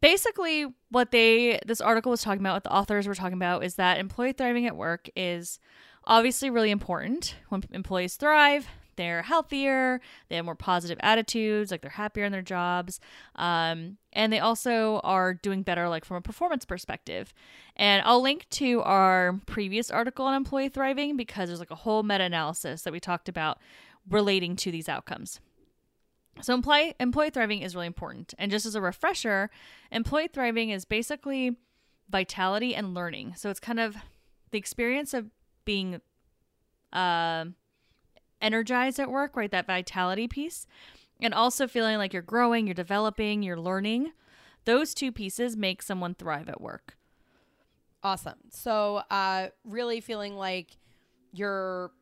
basically 0.00 0.66
what 0.90 1.10
they 1.10 1.60
this 1.66 1.80
article 1.80 2.10
was 2.10 2.22
talking 2.22 2.40
about 2.40 2.54
what 2.54 2.64
the 2.64 2.74
authors 2.74 3.06
were 3.06 3.14
talking 3.14 3.36
about 3.36 3.64
is 3.64 3.76
that 3.76 3.98
employee 3.98 4.32
thriving 4.32 4.66
at 4.66 4.76
work 4.76 5.08
is 5.14 5.58
obviously 6.04 6.50
really 6.50 6.70
important 6.70 7.36
when 7.48 7.62
employees 7.70 8.16
thrive 8.16 8.66
they're 8.96 9.22
healthier, 9.22 10.00
they 10.28 10.36
have 10.36 10.44
more 10.44 10.54
positive 10.54 10.98
attitudes, 11.00 11.70
like 11.70 11.82
they're 11.82 11.90
happier 11.90 12.24
in 12.24 12.32
their 12.32 12.42
jobs. 12.42 13.00
Um, 13.36 13.98
and 14.12 14.32
they 14.32 14.38
also 14.38 15.00
are 15.04 15.34
doing 15.34 15.62
better, 15.62 15.88
like 15.88 16.04
from 16.04 16.16
a 16.16 16.20
performance 16.20 16.64
perspective. 16.64 17.32
And 17.76 18.02
I'll 18.04 18.20
link 18.20 18.46
to 18.50 18.82
our 18.82 19.40
previous 19.46 19.90
article 19.90 20.26
on 20.26 20.34
employee 20.34 20.68
thriving 20.68 21.16
because 21.16 21.48
there's 21.48 21.60
like 21.60 21.70
a 21.70 21.76
whole 21.76 22.02
meta 22.02 22.24
analysis 22.24 22.82
that 22.82 22.92
we 22.92 23.00
talked 23.00 23.28
about 23.28 23.58
relating 24.08 24.56
to 24.56 24.70
these 24.70 24.88
outcomes. 24.88 25.40
So, 26.40 26.54
employee, 26.54 26.94
employee 26.98 27.30
thriving 27.30 27.60
is 27.60 27.74
really 27.74 27.86
important. 27.86 28.34
And 28.38 28.50
just 28.50 28.64
as 28.64 28.74
a 28.74 28.80
refresher, 28.80 29.50
employee 29.90 30.28
thriving 30.32 30.70
is 30.70 30.84
basically 30.84 31.56
vitality 32.08 32.74
and 32.74 32.94
learning. 32.94 33.34
So, 33.36 33.50
it's 33.50 33.60
kind 33.60 33.78
of 33.78 33.96
the 34.50 34.58
experience 34.58 35.12
of 35.12 35.30
being 35.64 36.00
uh, 36.92 37.46
energized 38.42 39.00
at 39.00 39.10
work, 39.10 39.36
right? 39.36 39.50
That 39.50 39.66
vitality 39.66 40.28
piece. 40.28 40.66
And 41.20 41.32
also 41.32 41.68
feeling 41.68 41.98
like 41.98 42.12
you're 42.12 42.22
growing, 42.22 42.66
you're 42.66 42.74
developing, 42.74 43.42
you're 43.42 43.60
learning. 43.60 44.12
Those 44.64 44.92
two 44.92 45.12
pieces 45.12 45.56
make 45.56 45.80
someone 45.80 46.14
thrive 46.14 46.48
at 46.48 46.60
work. 46.60 46.96
Awesome. 48.02 48.38
So, 48.50 49.02
uh, 49.10 49.48
really 49.64 50.00
feeling 50.00 50.36
like 50.36 50.76
you're 51.32 51.92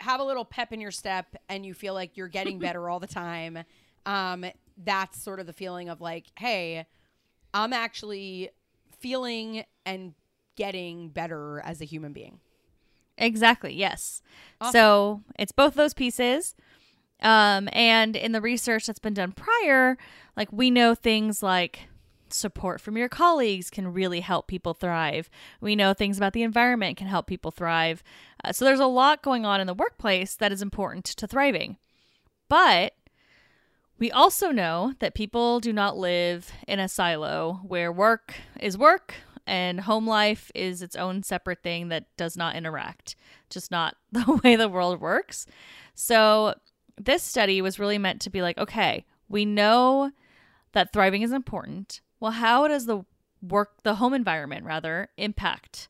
have 0.00 0.20
a 0.20 0.24
little 0.24 0.44
pep 0.44 0.72
in 0.72 0.80
your 0.80 0.90
step 0.90 1.36
and 1.48 1.64
you 1.64 1.74
feel 1.74 1.94
like 1.94 2.16
you're 2.16 2.28
getting 2.28 2.58
better 2.60 2.88
all 2.88 3.00
the 3.00 3.06
time. 3.06 3.58
Um, 4.06 4.44
that's 4.82 5.22
sort 5.22 5.40
of 5.40 5.46
the 5.46 5.52
feeling 5.52 5.88
of 5.88 6.00
like, 6.00 6.26
hey, 6.38 6.86
I'm 7.52 7.72
actually 7.72 8.50
feeling 8.98 9.64
and 9.84 10.14
getting 10.56 11.08
better 11.08 11.60
as 11.60 11.80
a 11.80 11.84
human 11.84 12.12
being. 12.12 12.40
Exactly. 13.20 13.74
Yes. 13.74 14.22
Awesome. 14.60 14.72
So 14.72 15.22
it's 15.38 15.52
both 15.52 15.74
those 15.74 15.94
pieces. 15.94 16.54
Um, 17.22 17.68
and 17.72 18.16
in 18.16 18.32
the 18.32 18.40
research 18.40 18.86
that's 18.86 18.98
been 18.98 19.14
done 19.14 19.32
prior, 19.32 19.98
like 20.36 20.50
we 20.52 20.70
know 20.70 20.94
things 20.94 21.42
like 21.42 21.88
support 22.32 22.80
from 22.80 22.96
your 22.96 23.08
colleagues 23.08 23.70
can 23.70 23.92
really 23.92 24.20
help 24.20 24.46
people 24.46 24.72
thrive. 24.72 25.28
We 25.60 25.76
know 25.76 25.92
things 25.92 26.16
about 26.16 26.32
the 26.32 26.42
environment 26.42 26.96
can 26.96 27.08
help 27.08 27.26
people 27.26 27.50
thrive. 27.50 28.02
Uh, 28.42 28.52
so 28.52 28.64
there's 28.64 28.80
a 28.80 28.86
lot 28.86 29.22
going 29.22 29.44
on 29.44 29.60
in 29.60 29.66
the 29.66 29.74
workplace 29.74 30.34
that 30.36 30.52
is 30.52 30.62
important 30.62 31.04
to 31.04 31.26
thriving. 31.26 31.76
But 32.48 32.94
we 33.98 34.10
also 34.10 34.50
know 34.50 34.94
that 35.00 35.14
people 35.14 35.60
do 35.60 35.72
not 35.72 35.98
live 35.98 36.50
in 36.66 36.80
a 36.80 36.88
silo 36.88 37.60
where 37.62 37.92
work 37.92 38.34
is 38.58 38.78
work 38.78 39.14
and 39.50 39.80
home 39.80 40.06
life 40.06 40.52
is 40.54 40.80
its 40.80 40.94
own 40.94 41.24
separate 41.24 41.64
thing 41.64 41.88
that 41.88 42.04
does 42.16 42.36
not 42.36 42.54
interact. 42.54 43.16
Just 43.50 43.72
not 43.72 43.96
the 44.12 44.40
way 44.44 44.54
the 44.54 44.68
world 44.68 45.00
works. 45.00 45.44
So 45.92 46.54
this 46.96 47.24
study 47.24 47.60
was 47.60 47.80
really 47.80 47.98
meant 47.98 48.20
to 48.22 48.30
be 48.30 48.42
like, 48.42 48.56
okay, 48.58 49.04
we 49.28 49.44
know 49.44 50.12
that 50.70 50.92
thriving 50.92 51.22
is 51.22 51.32
important. 51.32 52.00
Well, 52.20 52.30
how 52.30 52.68
does 52.68 52.86
the 52.86 53.04
work, 53.42 53.82
the 53.82 53.96
home 53.96 54.14
environment 54.14 54.64
rather, 54.64 55.08
impact 55.16 55.88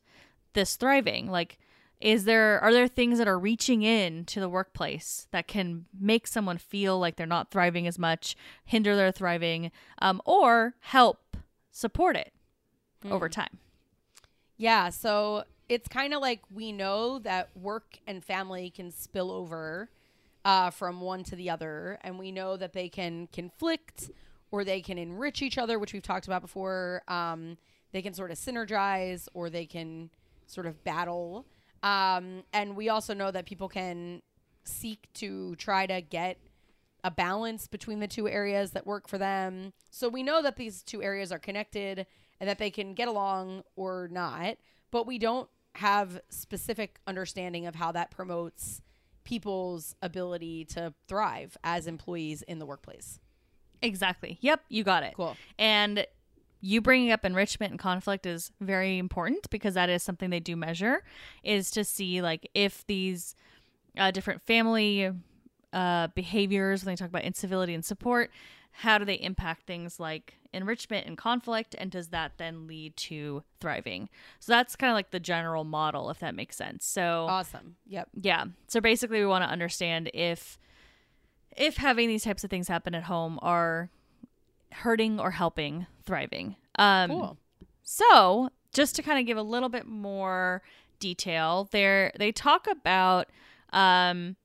this 0.53 0.75
thriving? 0.75 1.29
Like, 1.29 1.59
is 1.99 2.23
there 2.23 2.59
are 2.61 2.73
there 2.73 2.87
things 2.87 3.19
that 3.19 3.27
are 3.27 3.37
reaching 3.37 3.83
in 3.83 4.25
to 4.25 4.39
the 4.39 4.49
workplace 4.49 5.27
that 5.29 5.47
can 5.47 5.85
make 5.99 6.25
someone 6.25 6.57
feel 6.57 6.97
like 6.97 7.15
they're 7.15 7.27
not 7.27 7.51
thriving 7.51 7.85
as 7.85 7.99
much, 7.99 8.35
hinder 8.65 8.95
their 8.95 9.11
thriving, 9.11 9.71
um, 10.01 10.19
or 10.25 10.73
help 10.79 11.37
support 11.69 12.15
it 12.15 12.33
mm. 13.03 13.11
over 13.11 13.29
time? 13.29 13.59
Yeah, 14.57 14.89
so 14.89 15.43
it's 15.69 15.87
kind 15.87 16.13
of 16.13 16.21
like 16.21 16.41
we 16.53 16.71
know 16.71 17.19
that 17.19 17.49
work 17.55 17.97
and 18.05 18.23
family 18.23 18.69
can 18.69 18.91
spill 18.91 19.31
over 19.31 19.89
uh, 20.43 20.69
from 20.69 21.01
one 21.01 21.23
to 21.25 21.35
the 21.35 21.49
other, 21.49 21.97
and 22.01 22.19
we 22.19 22.31
know 22.31 22.57
that 22.57 22.73
they 22.73 22.89
can 22.89 23.27
conflict 23.27 24.11
or 24.51 24.63
they 24.63 24.81
can 24.81 24.97
enrich 24.97 25.41
each 25.41 25.57
other, 25.57 25.79
which 25.79 25.93
we've 25.93 26.03
talked 26.03 26.27
about 26.27 26.41
before. 26.41 27.01
Um, 27.07 27.57
they 27.91 28.01
can 28.01 28.13
sort 28.13 28.31
of 28.31 28.37
synergize 28.37 29.27
or 29.33 29.49
they 29.49 29.65
can 29.65 30.09
sort 30.45 30.67
of 30.67 30.83
battle. 30.83 31.45
Um, 31.83 32.43
and 32.53 32.75
we 32.75 32.89
also 32.89 33.13
know 33.13 33.31
that 33.31 33.45
people 33.45 33.69
can 33.69 34.21
seek 34.63 35.07
to 35.15 35.55
try 35.55 35.85
to 35.85 36.01
get 36.01 36.37
a 37.03 37.09
balance 37.09 37.67
between 37.67 37.99
the 37.99 38.07
two 38.07 38.27
areas 38.27 38.71
that 38.71 38.85
work 38.85 39.07
for 39.07 39.17
them. 39.17 39.73
So 39.89 40.07
we 40.07 40.21
know 40.21 40.41
that 40.41 40.55
these 40.55 40.83
two 40.83 41.01
areas 41.01 41.31
are 41.31 41.39
connected 41.39 42.05
and 42.41 42.49
that 42.49 42.57
they 42.57 42.71
can 42.71 42.95
get 42.95 43.07
along 43.07 43.63
or 43.75 44.09
not, 44.11 44.57
but 44.89 45.05
we 45.05 45.19
don't 45.19 45.47
have 45.75 46.19
specific 46.29 46.99
understanding 47.05 47.67
of 47.67 47.75
how 47.75 47.91
that 47.93 48.09
promotes 48.09 48.81
people's 49.23 49.95
ability 50.01 50.65
to 50.65 50.91
thrive 51.07 51.55
as 51.63 51.85
employees 51.85 52.41
in 52.41 52.57
the 52.57 52.65
workplace. 52.65 53.19
Exactly. 53.83 54.39
Yep, 54.41 54.61
you 54.69 54.83
got 54.83 55.03
it. 55.03 55.13
Cool. 55.15 55.37
And 55.59 56.05
you 56.61 56.81
bringing 56.81 57.11
up 57.11 57.23
enrichment 57.23 57.71
and 57.71 57.79
conflict 57.79 58.25
is 58.25 58.51
very 58.59 58.97
important 58.97 59.47
because 59.51 59.75
that 59.75 59.89
is 59.89 60.01
something 60.01 60.31
they 60.31 60.39
do 60.39 60.55
measure 60.55 61.03
is 61.43 61.69
to 61.71 61.83
see 61.83 62.23
like 62.23 62.49
if 62.55 62.85
these 62.87 63.35
uh, 63.97 64.09
different 64.09 64.41
family 64.41 65.11
uh, 65.73 66.07
behaviors 66.15 66.83
when 66.83 66.91
they 66.91 66.97
talk 66.97 67.09
about 67.09 67.23
incivility 67.23 67.73
and 67.73 67.85
support 67.85 68.31
how 68.71 68.97
do 68.97 69.05
they 69.05 69.15
impact 69.15 69.65
things 69.67 69.99
like 69.99 70.35
enrichment 70.53 71.07
and 71.07 71.17
conflict 71.17 71.75
and 71.77 71.91
does 71.91 72.09
that 72.09 72.33
then 72.37 72.67
lead 72.67 72.95
to 72.97 73.43
thriving 73.59 74.09
so 74.39 74.51
that's 74.51 74.75
kind 74.75 74.91
of 74.91 74.95
like 74.95 75.11
the 75.11 75.19
general 75.19 75.63
model 75.63 76.09
if 76.09 76.19
that 76.19 76.35
makes 76.35 76.55
sense 76.55 76.85
so 76.85 77.25
awesome 77.29 77.75
yep 77.87 78.09
yeah 78.21 78.45
so 78.67 78.81
basically 78.81 79.19
we 79.19 79.25
want 79.25 79.43
to 79.43 79.49
understand 79.49 80.09
if 80.13 80.57
if 81.55 81.77
having 81.77 82.07
these 82.07 82.23
types 82.23 82.43
of 82.43 82.49
things 82.49 82.67
happen 82.67 82.95
at 82.95 83.03
home 83.03 83.39
are 83.41 83.89
hurting 84.71 85.19
or 85.19 85.31
helping 85.31 85.85
thriving. 86.05 86.55
Um, 86.75 87.09
cool. 87.09 87.37
So, 87.83 88.49
just 88.73 88.95
to 88.95 89.01
kind 89.01 89.19
of 89.19 89.25
give 89.25 89.37
a 89.37 89.43
little 89.43 89.69
bit 89.69 89.85
more 89.85 90.61
detail, 90.99 91.67
there 91.71 92.11
they 92.17 92.31
talk 92.31 92.67
about. 92.67 93.27
Um, 93.73 94.35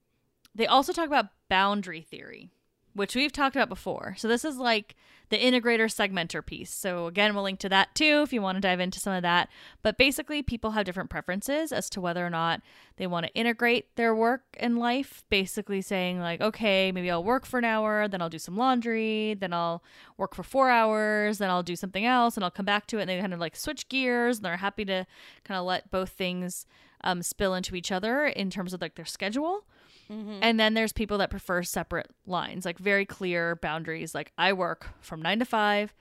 they 0.55 0.67
also 0.67 0.93
talk 0.93 1.07
about 1.07 1.27
boundary 1.49 2.01
theory, 2.01 2.51
which 2.97 3.15
we've 3.15 3.33
talked 3.33 3.55
about 3.55 3.69
before. 3.69 4.15
So 4.17 4.27
this 4.27 4.45
is 4.45 4.57
like 4.57 4.97
the 5.29 5.37
integrator 5.37 5.87
segmenter 5.87 6.45
piece. 6.45 6.71
So 6.71 7.07
again, 7.07 7.35
we'll 7.35 7.45
link 7.45 7.59
to 7.61 7.69
that 7.69 7.95
too 7.95 8.23
if 8.23 8.33
you 8.33 8.41
want 8.41 8.57
to 8.57 8.61
dive 8.61 8.81
into 8.81 9.01
some 9.01 9.13
of 9.13 9.23
that. 9.23 9.49
But 9.83 9.99
basically, 9.99 10.43
people 10.43 10.71
have 10.71 10.87
different 10.87 11.11
preferences 11.11 11.73
as 11.73 11.91
to 11.91 12.01
whether 12.01 12.25
or 12.25 12.31
not 12.31 12.63
they 12.97 13.07
want 13.07 13.27
to 13.27 13.35
integrate 13.35 13.95
their 13.97 14.15
work 14.15 14.43
and 14.59 14.79
life. 14.79 15.25
Basically, 15.29 15.83
saying 15.83 16.21
like, 16.21 16.41
okay, 16.41 16.91
maybe 16.91 17.11
I'll 17.11 17.25
work 17.25 17.45
for 17.45 17.59
an 17.59 17.65
hour, 17.65 18.09
then 18.09 18.23
I'll 18.23 18.31
do 18.31 18.39
some 18.39 18.57
laundry, 18.57 19.35
then 19.35 19.53
I'll 19.53 19.83
work 20.17 20.35
for 20.35 20.43
four 20.43 20.71
hours, 20.71 21.39
then 21.39 21.51
I'll 21.51 21.63
do 21.63 21.77
something 21.77 22.07
else, 22.07 22.37
and 22.37 22.45
I'll 22.45 22.51
come 22.51 22.67
back 22.67 22.87
to 22.89 22.99
it. 22.99 23.03
And 23.03 23.11
they 23.11 23.21
kind 23.21 23.35
of 23.35 23.41
like 23.41 23.57
switch 23.57 23.89
gears, 23.89 24.39
and 24.39 24.45
they're 24.45 24.57
happy 24.57 24.85
to 24.87 25.07
kind 25.45 25.59
of 25.59 25.67
let 25.67 25.91
both 25.91 26.11
things 26.11 26.67
um, 27.05 27.23
spill 27.23 27.55
into 27.55 27.75
each 27.75 27.93
other 27.93 28.27
in 28.27 28.49
terms 28.49 28.73
of 28.73 28.81
like 28.81 28.95
their 28.95 29.05
schedule. 29.05 29.67
Mm-hmm. 30.11 30.39
And 30.43 30.61
then 30.61 30.75
there's 30.75 30.93
people 30.93 31.19
that 31.19 31.31
prefer 31.31 31.63
separate 31.63 32.11
lines, 32.27 32.65
like 32.65 32.79
very 32.79 33.05
clear 33.05 33.57
boundaries. 33.57 34.15
Like 34.15 34.33
I 34.39 34.53
work 34.53 34.89
from 35.01 35.23
nine 35.23 35.39
to 35.39 35.45
five. 35.45 35.95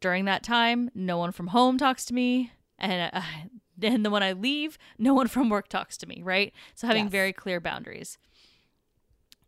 During 0.00 0.24
that 0.24 0.42
time, 0.42 0.90
no 0.94 1.16
one 1.16 1.30
from 1.30 1.48
home 1.48 1.78
talks 1.78 2.04
to 2.06 2.14
me. 2.14 2.52
And 2.78 3.10
uh, 3.14 3.20
then 3.78 4.10
when 4.10 4.22
I 4.22 4.32
leave, 4.32 4.78
no 4.98 5.14
one 5.14 5.28
from 5.28 5.48
work 5.48 5.68
talks 5.68 5.96
to 5.98 6.06
me, 6.06 6.22
right? 6.22 6.52
So 6.74 6.86
having 6.86 7.04
yes. 7.04 7.12
very 7.12 7.32
clear 7.32 7.60
boundaries. 7.60 8.18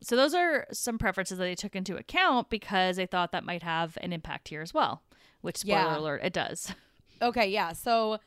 So 0.00 0.16
those 0.16 0.34
are 0.34 0.66
some 0.70 0.98
preferences 0.98 1.38
that 1.38 1.44
they 1.44 1.54
took 1.54 1.74
into 1.74 1.96
account 1.96 2.50
because 2.50 2.96
they 2.96 3.06
thought 3.06 3.32
that 3.32 3.44
might 3.44 3.62
have 3.62 3.96
an 4.00 4.12
impact 4.12 4.48
here 4.48 4.60
as 4.60 4.74
well, 4.74 5.02
which 5.40 5.58
spoiler 5.58 5.78
yeah. 5.78 5.98
alert, 5.98 6.20
it 6.24 6.32
does. 6.32 6.72
Okay, 7.22 7.48
yeah. 7.48 7.72
So 7.72 8.18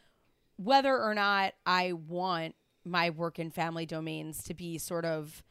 whether 0.56 0.98
or 0.98 1.14
not 1.14 1.54
I 1.66 1.92
want 1.92 2.56
my 2.84 3.10
work 3.10 3.38
and 3.38 3.54
family 3.54 3.86
domains 3.86 4.44
to 4.44 4.54
be 4.54 4.78
sort 4.78 5.06
of 5.06 5.44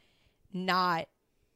not 0.52 1.08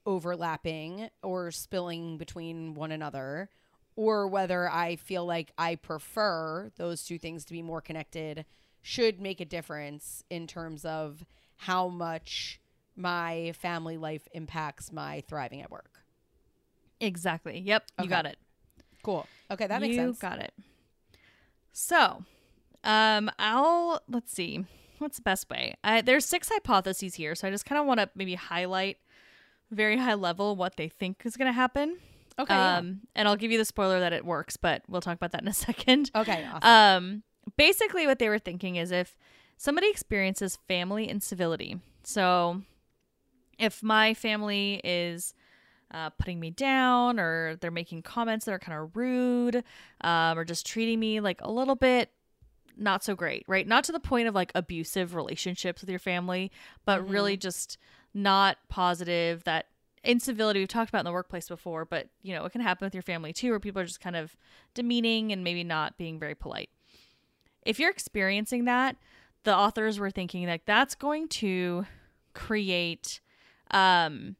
overlapping 0.06 1.08
or 1.22 1.50
spilling 1.50 2.16
between 2.18 2.74
one 2.74 2.92
another 2.92 3.48
or 3.96 4.26
whether 4.28 4.68
I 4.68 4.96
feel 4.96 5.26
like 5.26 5.52
I 5.58 5.76
prefer 5.76 6.70
those 6.76 7.04
two 7.04 7.18
things 7.18 7.44
to 7.46 7.52
be 7.52 7.62
more 7.62 7.80
connected 7.80 8.44
should 8.82 9.20
make 9.20 9.40
a 9.40 9.44
difference 9.44 10.24
in 10.30 10.46
terms 10.46 10.84
of 10.84 11.24
how 11.56 11.88
much 11.88 12.60
my 12.96 13.52
family 13.58 13.98
life 13.98 14.26
impacts 14.32 14.90
my 14.90 15.22
thriving 15.28 15.60
at 15.60 15.70
work. 15.70 16.02
Exactly. 17.00 17.58
Yep. 17.60 17.84
You 18.02 18.08
got 18.08 18.26
it. 18.26 18.38
Cool. 19.02 19.26
Okay, 19.50 19.66
that 19.66 19.80
makes 19.80 19.96
you 19.96 20.02
sense. 20.02 20.18
Got 20.18 20.38
it. 20.38 20.52
So, 21.72 22.24
um, 22.84 23.30
I'll 23.38 24.02
let's 24.08 24.32
see 24.32 24.64
what's 25.00 25.16
the 25.16 25.22
best 25.22 25.48
way? 25.50 25.74
I, 25.82 26.00
there's 26.00 26.24
six 26.24 26.48
hypotheses 26.48 27.14
here, 27.14 27.34
so 27.34 27.48
I 27.48 27.50
just 27.50 27.66
kind 27.66 27.80
of 27.80 27.86
want 27.86 28.00
to 28.00 28.10
maybe 28.14 28.34
highlight 28.34 28.98
very 29.70 29.96
high 29.96 30.14
level 30.14 30.56
what 30.56 30.76
they 30.76 30.88
think 30.88 31.22
is 31.24 31.36
going 31.36 31.46
to 31.46 31.52
happen. 31.52 31.98
Okay. 32.38 32.54
Um, 32.54 32.86
yeah. 32.86 32.92
and 33.16 33.28
I'll 33.28 33.36
give 33.36 33.50
you 33.50 33.58
the 33.58 33.64
spoiler 33.64 34.00
that 34.00 34.12
it 34.12 34.24
works, 34.24 34.56
but 34.56 34.82
we'll 34.88 35.00
talk 35.00 35.16
about 35.16 35.32
that 35.32 35.42
in 35.42 35.48
a 35.48 35.52
second. 35.54 36.10
Okay. 36.14 36.46
Awesome. 36.52 36.68
Um, 36.68 37.22
basically, 37.56 38.06
what 38.06 38.18
they 38.18 38.28
were 38.28 38.38
thinking 38.38 38.76
is 38.76 38.90
if 38.90 39.16
somebody 39.56 39.88
experiences 39.90 40.58
family 40.68 41.08
incivility, 41.08 41.78
so 42.02 42.62
if 43.58 43.82
my 43.82 44.14
family 44.14 44.80
is 44.82 45.34
uh, 45.92 46.10
putting 46.10 46.40
me 46.40 46.50
down 46.50 47.18
or 47.18 47.56
they're 47.60 47.70
making 47.70 48.02
comments 48.02 48.44
that 48.46 48.52
are 48.52 48.58
kind 48.58 48.78
of 48.78 48.96
rude 48.96 49.62
um, 50.02 50.38
or 50.38 50.44
just 50.44 50.64
treating 50.64 51.00
me 51.00 51.20
like 51.20 51.40
a 51.42 51.50
little 51.50 51.74
bit 51.74 52.10
not 52.76 53.04
so 53.04 53.14
great, 53.14 53.44
right? 53.46 53.66
Not 53.66 53.84
to 53.84 53.92
the 53.92 54.00
point 54.00 54.28
of 54.28 54.34
like 54.34 54.52
abusive 54.54 55.14
relationships 55.14 55.80
with 55.80 55.90
your 55.90 55.98
family, 55.98 56.50
but 56.84 57.00
mm-hmm. 57.00 57.12
really 57.12 57.36
just 57.36 57.78
not 58.14 58.58
positive 58.68 59.44
that 59.44 59.66
incivility 60.02 60.60
we've 60.60 60.68
talked 60.68 60.88
about 60.88 61.00
in 61.00 61.04
the 61.04 61.12
workplace 61.12 61.48
before, 61.48 61.84
but 61.84 62.08
you 62.22 62.34
know, 62.34 62.44
it 62.44 62.52
can 62.52 62.60
happen 62.60 62.86
with 62.86 62.94
your 62.94 63.02
family 63.02 63.32
too, 63.32 63.50
where 63.50 63.60
people 63.60 63.82
are 63.82 63.86
just 63.86 64.00
kind 64.00 64.16
of 64.16 64.36
demeaning 64.74 65.32
and 65.32 65.44
maybe 65.44 65.62
not 65.62 65.98
being 65.98 66.18
very 66.18 66.34
polite. 66.34 66.70
If 67.62 67.78
you're 67.78 67.90
experiencing 67.90 68.64
that, 68.64 68.96
the 69.44 69.54
authors 69.54 69.98
were 69.98 70.10
thinking 70.10 70.46
like 70.46 70.64
that's 70.66 70.94
going 70.94 71.28
to 71.28 71.86
create 72.34 73.20
um 73.72 74.36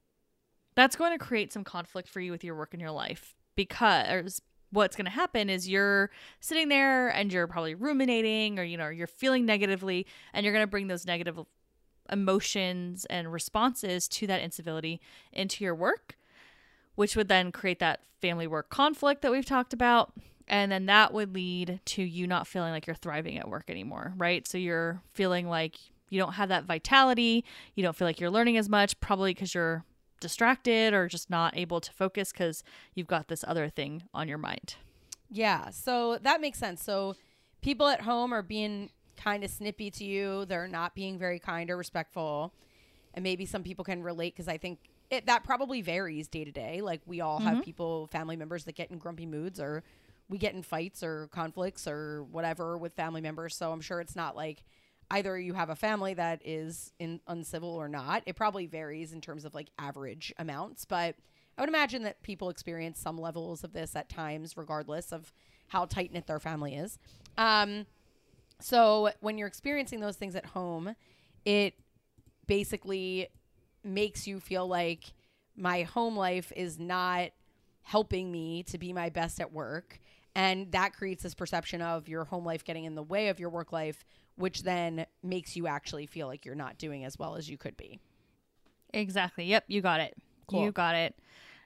that's 0.74 0.96
going 0.96 1.16
to 1.16 1.24
create 1.24 1.52
some 1.52 1.64
conflict 1.64 2.08
for 2.08 2.20
you 2.20 2.30
with 2.30 2.44
your 2.44 2.54
work 2.54 2.72
and 2.72 2.80
your 2.80 2.90
life 2.90 3.34
because 3.56 4.40
what's 4.72 4.96
going 4.96 5.04
to 5.04 5.10
happen 5.10 5.50
is 5.50 5.68
you're 5.68 6.10
sitting 6.40 6.68
there 6.68 7.08
and 7.08 7.32
you're 7.32 7.46
probably 7.46 7.74
ruminating 7.74 8.58
or 8.58 8.62
you 8.62 8.76
know 8.76 8.88
you're 8.88 9.06
feeling 9.06 9.44
negatively 9.44 10.06
and 10.32 10.44
you're 10.44 10.52
going 10.52 10.62
to 10.62 10.70
bring 10.70 10.86
those 10.86 11.06
negative 11.06 11.38
emotions 12.10 13.04
and 13.06 13.32
responses 13.32 14.08
to 14.08 14.26
that 14.26 14.40
incivility 14.40 15.00
into 15.32 15.64
your 15.64 15.74
work 15.74 16.16
which 16.94 17.16
would 17.16 17.28
then 17.28 17.52
create 17.52 17.78
that 17.78 18.00
family 18.20 18.46
work 18.46 18.68
conflict 18.68 19.22
that 19.22 19.32
we've 19.32 19.46
talked 19.46 19.72
about. 19.72 20.12
And 20.46 20.70
then 20.72 20.86
that 20.86 21.14
would 21.14 21.34
lead 21.34 21.80
to 21.86 22.02
you 22.02 22.26
not 22.26 22.46
feeling 22.46 22.72
like 22.72 22.86
you're 22.86 22.96
thriving 22.96 23.38
at 23.38 23.48
work 23.48 23.70
anymore 23.70 24.14
right? 24.16 24.46
So 24.46 24.58
you're 24.58 25.00
feeling 25.14 25.48
like 25.48 25.76
you 26.10 26.20
don't 26.20 26.32
have 26.32 26.48
that 26.48 26.64
vitality. 26.64 27.44
You 27.74 27.82
don't 27.82 27.96
feel 27.96 28.06
like 28.06 28.20
you're 28.20 28.30
learning 28.30 28.56
as 28.56 28.68
much 28.68 28.98
probably 29.00 29.32
because 29.32 29.54
you're 29.54 29.84
distracted 30.20 30.94
or 30.94 31.08
just 31.08 31.30
not 31.30 31.56
able 31.56 31.80
to 31.80 31.92
focus 31.92 32.32
because 32.32 32.62
you've 32.94 33.06
got 33.06 33.28
this 33.28 33.44
other 33.46 33.68
thing 33.68 34.04
on 34.14 34.28
your 34.28 34.38
mind. 34.38 34.76
Yeah, 35.30 35.70
so 35.70 36.18
that 36.22 36.40
makes 36.40 36.58
sense. 36.58 36.82
So 36.82 37.16
people 37.62 37.88
at 37.88 38.02
home 38.02 38.32
are 38.32 38.42
being 38.42 38.90
kind 39.16 39.44
of 39.44 39.50
snippy 39.50 39.90
to 39.92 40.04
you. 40.04 40.44
They're 40.46 40.68
not 40.68 40.94
being 40.94 41.18
very 41.18 41.38
kind 41.38 41.70
or 41.70 41.76
respectful. 41.76 42.52
And 43.14 43.22
maybe 43.22 43.46
some 43.46 43.62
people 43.62 43.84
can 43.84 44.02
relate 44.02 44.34
because 44.34 44.48
I 44.48 44.58
think 44.58 44.78
it, 45.10 45.26
that 45.26 45.44
probably 45.44 45.82
varies 45.82 46.28
day 46.28 46.44
to 46.44 46.52
day. 46.52 46.80
Like 46.80 47.00
we 47.06 47.20
all 47.20 47.38
mm-hmm. 47.38 47.48
have 47.48 47.64
people, 47.64 48.06
family 48.08 48.36
members 48.36 48.64
that 48.64 48.74
get 48.74 48.90
in 48.90 48.98
grumpy 48.98 49.26
moods 49.26 49.60
or 49.60 49.82
we 50.28 50.38
get 50.38 50.54
in 50.54 50.62
fights 50.62 51.02
or 51.02 51.28
conflicts 51.32 51.86
or 51.86 52.24
whatever 52.24 52.78
with 52.78 52.94
family 52.94 53.20
members. 53.20 53.56
So 53.56 53.72
I'm 53.72 53.80
sure 53.80 54.00
it's 54.00 54.16
not 54.16 54.36
like 54.36 54.62
either 55.10 55.38
you 55.38 55.54
have 55.54 55.70
a 55.70 55.76
family 55.76 56.14
that 56.14 56.40
is 56.44 56.92
in 56.98 57.20
uncivil 57.26 57.70
or 57.70 57.88
not. 57.88 58.22
It 58.26 58.36
probably 58.36 58.66
varies 58.66 59.12
in 59.12 59.20
terms 59.20 59.44
of 59.44 59.54
like 59.54 59.70
average 59.78 60.32
amounts, 60.38 60.84
but 60.84 61.16
I 61.58 61.62
would 61.62 61.68
imagine 61.68 62.04
that 62.04 62.22
people 62.22 62.48
experience 62.48 62.98
some 62.98 63.18
levels 63.18 63.64
of 63.64 63.72
this 63.72 63.94
at 63.96 64.08
times, 64.08 64.56
regardless 64.56 65.12
of 65.12 65.32
how 65.68 65.84
tight 65.84 66.12
knit 66.12 66.26
their 66.26 66.40
family 66.40 66.74
is. 66.74 66.98
Um, 67.36 67.86
so 68.60 69.10
when 69.20 69.36
you're 69.36 69.48
experiencing 69.48 70.00
those 70.00 70.16
things 70.16 70.36
at 70.36 70.46
home, 70.46 70.94
it 71.44 71.74
basically 72.46 73.28
makes 73.84 74.26
you 74.26 74.40
feel 74.40 74.66
like 74.66 75.12
my 75.56 75.82
home 75.82 76.16
life 76.16 76.52
is 76.56 76.78
not 76.78 77.30
helping 77.82 78.30
me 78.30 78.62
to 78.64 78.78
be 78.78 78.92
my 78.92 79.08
best 79.08 79.40
at 79.40 79.52
work. 79.52 80.00
And 80.34 80.70
that 80.72 80.92
creates 80.92 81.22
this 81.22 81.34
perception 81.34 81.82
of 81.82 82.08
your 82.08 82.24
home 82.24 82.44
life 82.44 82.64
getting 82.64 82.84
in 82.84 82.94
the 82.94 83.02
way 83.02 83.28
of 83.28 83.40
your 83.40 83.50
work 83.50 83.72
life, 83.72 84.04
which 84.40 84.62
then 84.62 85.06
makes 85.22 85.56
you 85.56 85.66
actually 85.66 86.06
feel 86.06 86.26
like 86.26 86.44
you're 86.44 86.54
not 86.54 86.78
doing 86.78 87.04
as 87.04 87.18
well 87.18 87.36
as 87.36 87.48
you 87.48 87.58
could 87.58 87.76
be. 87.76 88.00
Exactly. 88.92 89.44
Yep, 89.44 89.64
you 89.68 89.80
got 89.80 90.00
it. 90.00 90.16
Cool. 90.48 90.64
You 90.64 90.72
got 90.72 90.94
it. 90.94 91.14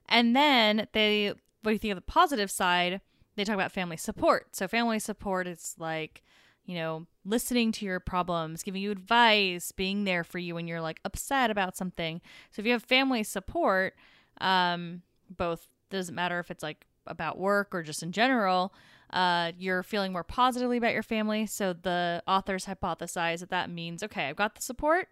And 0.08 0.36
then 0.36 0.86
they, 0.92 1.32
what 1.62 1.72
you 1.72 1.78
think 1.78 1.92
of 1.92 1.96
the 1.96 2.02
positive 2.02 2.50
side? 2.50 3.00
They 3.36 3.44
talk 3.44 3.54
about 3.54 3.72
family 3.72 3.96
support. 3.96 4.54
So, 4.54 4.68
family 4.68 4.98
support 4.98 5.46
is 5.46 5.74
like, 5.78 6.22
you 6.66 6.74
know, 6.74 7.06
listening 7.24 7.72
to 7.72 7.84
your 7.84 8.00
problems, 8.00 8.62
giving 8.62 8.82
you 8.82 8.90
advice, 8.90 9.72
being 9.72 10.04
there 10.04 10.24
for 10.24 10.38
you 10.38 10.54
when 10.54 10.68
you're 10.68 10.80
like 10.80 11.00
upset 11.04 11.50
about 11.50 11.76
something. 11.76 12.20
So, 12.50 12.60
if 12.60 12.66
you 12.66 12.72
have 12.72 12.84
family 12.84 13.22
support, 13.24 13.94
um, 14.40 15.02
both 15.30 15.68
doesn't 15.90 16.14
matter 16.14 16.38
if 16.38 16.50
it's 16.50 16.62
like 16.62 16.86
about 17.06 17.38
work 17.38 17.74
or 17.74 17.82
just 17.82 18.02
in 18.02 18.12
general, 18.12 18.72
uh, 19.14 19.52
you're 19.56 19.84
feeling 19.84 20.12
more 20.12 20.24
positively 20.24 20.76
about 20.76 20.92
your 20.92 21.02
family. 21.02 21.46
So 21.46 21.72
the 21.72 22.22
authors 22.26 22.66
hypothesize 22.66 23.40
that 23.40 23.50
that 23.50 23.70
means, 23.70 24.02
okay, 24.02 24.28
I've 24.28 24.36
got 24.36 24.56
the 24.56 24.60
support. 24.60 25.08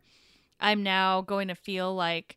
I'm 0.60 0.82
now 0.82 1.22
going 1.22 1.48
to 1.48 1.54
feel 1.54 1.94
like 1.94 2.36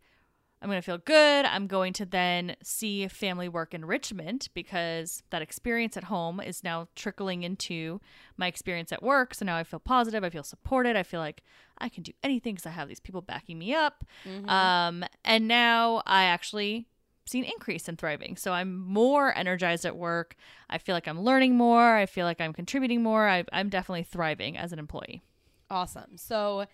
I'm 0.61 0.69
going 0.69 0.81
to 0.81 0.85
feel 0.85 0.99
good. 0.99 1.45
I'm 1.45 1.67
going 1.67 1.93
to 1.93 2.05
then 2.05 2.55
see 2.63 3.07
family 3.07 3.49
work 3.49 3.73
enrichment 3.73 4.49
because 4.53 5.21
that 5.31 5.41
experience 5.41 5.97
at 5.97 6.05
home 6.05 6.39
is 6.39 6.63
now 6.63 6.87
trickling 6.95 7.43
into 7.43 7.99
my 8.37 8.47
experience 8.47 8.91
at 8.91 9.03
work. 9.03 9.33
So 9.33 9.45
now 9.45 9.57
I 9.57 9.63
feel 9.63 9.79
positive. 9.79 10.23
I 10.23 10.29
feel 10.29 10.43
supported. 10.43 10.95
I 10.95 11.03
feel 11.03 11.19
like 11.19 11.43
I 11.77 11.89
can 11.89 12.03
do 12.03 12.13
anything 12.23 12.55
because 12.55 12.65
I 12.67 12.71
have 12.71 12.87
these 12.87 12.99
people 12.99 13.21
backing 13.21 13.59
me 13.59 13.73
up. 13.73 14.05
Mm-hmm. 14.23 14.49
Um, 14.49 15.03
and 15.23 15.47
now 15.47 16.03
I 16.05 16.23
actually 16.23 16.87
seen 17.25 17.43
increase 17.43 17.89
in 17.89 17.97
thriving. 17.97 18.37
So 18.37 18.51
I'm 18.51 18.77
more 18.77 19.35
energized 19.35 19.85
at 19.85 19.95
work. 19.95 20.35
I 20.69 20.77
feel 20.77 20.95
like 20.95 21.07
I'm 21.07 21.21
learning 21.21 21.55
more. 21.55 21.95
I 21.95 22.05
feel 22.05 22.25
like 22.25 22.39
I'm 22.39 22.53
contributing 22.53 23.01
more. 23.01 23.27
I, 23.27 23.43
am 23.51 23.69
definitely 23.69 24.03
thriving 24.03 24.57
as 24.57 24.71
an 24.71 24.79
employee. 24.79 25.23
Awesome. 25.69 26.17
So 26.17 26.65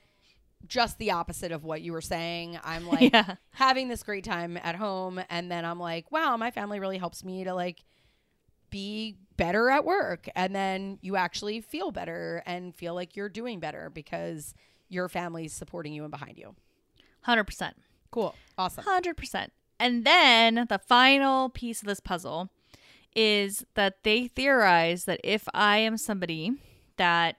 just 0.68 0.98
the 0.98 1.12
opposite 1.12 1.52
of 1.52 1.64
what 1.64 1.82
you 1.82 1.94
were 1.94 2.02
saying. 2.02 2.60
I'm 2.64 2.88
like 2.90 3.14
yeah. 3.14 3.36
having 3.52 3.88
this 3.88 4.04
great 4.04 4.24
time 4.24 4.58
at 4.62 4.76
home, 4.76 5.22
and 5.30 5.50
then 5.50 5.66
I'm 5.66 5.80
like, 5.80 6.12
wow, 6.12 6.38
my 6.38 6.52
family 6.52 6.80
really 6.80 6.98
helps 6.98 7.24
me 7.24 7.44
to 7.46 7.54
like 7.54 7.84
be 8.70 9.18
better 9.38 9.70
at 9.70 9.86
work. 9.86 10.28
And 10.36 10.56
then 10.56 11.00
you 11.02 11.16
actually 11.16 11.62
feel 11.62 11.92
better 11.92 12.44
and 12.46 12.76
feel 12.76 12.94
like 12.94 13.16
you're 13.16 13.30
doing 13.30 13.60
better 13.60 13.90
because 13.90 14.54
your 14.88 15.10
family's 15.10 15.54
supporting 15.54 15.94
you 15.94 16.04
and 16.04 16.12
behind 16.12 16.38
you. 16.38 16.56
100%. 17.28 17.74
Cool. 18.12 18.36
Awesome. 18.58 18.84
100%. 18.84 19.48
And 19.82 20.06
then 20.06 20.68
the 20.70 20.78
final 20.78 21.50
piece 21.50 21.82
of 21.82 21.88
this 21.88 22.00
puzzle 22.00 22.52
is 23.16 23.66
that 23.74 24.04
they 24.04 24.28
theorize 24.28 25.06
that 25.06 25.20
if 25.24 25.48
I 25.56 25.80
am 25.80 25.98
somebody 25.98 26.52
that 26.98 27.38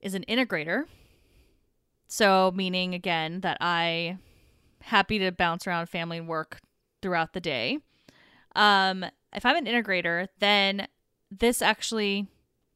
is 0.00 0.14
an 0.14 0.24
integrator, 0.28 0.84
so 2.06 2.52
meaning 2.54 2.94
again 2.94 3.40
that 3.40 3.58
I 3.60 4.18
happy 4.82 5.18
to 5.18 5.32
bounce 5.32 5.66
around 5.66 5.88
family 5.88 6.18
and 6.18 6.28
work 6.28 6.60
throughout 7.02 7.32
the 7.32 7.40
day. 7.40 7.80
Um, 8.54 9.04
if 9.34 9.44
I'm 9.44 9.56
an 9.56 9.66
integrator, 9.66 10.28
then 10.38 10.86
this 11.32 11.62
actually 11.62 12.28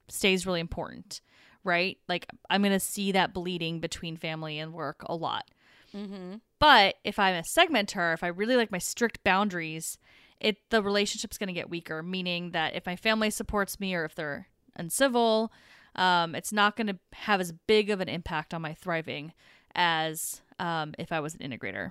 stays 0.08 0.46
really 0.46 0.58
important, 0.58 1.20
right? 1.62 1.96
Like 2.08 2.26
I'm 2.50 2.62
going 2.62 2.72
to 2.72 2.80
see 2.80 3.12
that 3.12 3.32
bleeding 3.32 3.78
between 3.78 4.16
family 4.16 4.58
and 4.58 4.72
work 4.72 5.04
a 5.06 5.14
lot. 5.14 5.48
Mm-hmm. 5.98 6.34
But 6.58 6.96
if 7.04 7.18
I'm 7.18 7.34
a 7.34 7.42
segmenter, 7.42 8.14
if 8.14 8.22
I 8.22 8.28
really 8.28 8.56
like 8.56 8.70
my 8.72 8.78
strict 8.78 9.22
boundaries, 9.24 9.98
it 10.40 10.56
the 10.70 10.82
relationship's 10.82 11.38
going 11.38 11.48
to 11.48 11.52
get 11.52 11.70
weaker. 11.70 12.02
Meaning 12.02 12.52
that 12.52 12.74
if 12.74 12.86
my 12.86 12.96
family 12.96 13.30
supports 13.30 13.80
me 13.80 13.94
or 13.94 14.04
if 14.04 14.14
they're 14.14 14.48
uncivil, 14.76 15.52
um, 15.96 16.34
it's 16.34 16.52
not 16.52 16.76
going 16.76 16.86
to 16.86 16.98
have 17.12 17.40
as 17.40 17.52
big 17.66 17.90
of 17.90 18.00
an 18.00 18.08
impact 18.08 18.54
on 18.54 18.62
my 18.62 18.74
thriving 18.74 19.32
as 19.74 20.42
um, 20.58 20.94
if 20.98 21.12
I 21.12 21.20
was 21.20 21.34
an 21.34 21.40
integrator. 21.40 21.90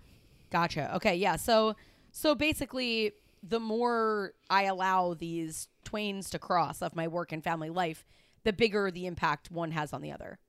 Gotcha. 0.51 0.95
Okay. 0.95 1.15
Yeah. 1.15 1.35
So 1.35 1.75
so 2.11 2.35
basically, 2.35 3.13
the 3.43 3.59
more 3.59 4.33
I 4.49 4.63
allow 4.63 5.13
these 5.13 5.67
twains 5.83 6.29
to 6.31 6.39
cross 6.39 6.81
of 6.81 6.95
my 6.95 7.07
work 7.07 7.31
and 7.31 7.43
family 7.43 7.69
life, 7.69 8.05
the 8.43 8.53
bigger 8.53 8.91
the 8.91 9.05
impact 9.05 9.51
one 9.51 9.71
has 9.71 9.93
on 9.93 10.01
the 10.01 10.11
other. 10.11 10.39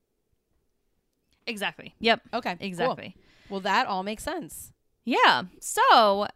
Exactly. 1.46 1.94
Yep. 2.00 2.20
Okay. 2.34 2.56
Exactly. 2.60 3.14
Cool. 3.14 3.24
Well, 3.50 3.60
that 3.60 3.86
all 3.86 4.02
makes 4.02 4.22
sense. 4.22 4.72
Yeah. 5.04 5.44
So, 5.60 6.26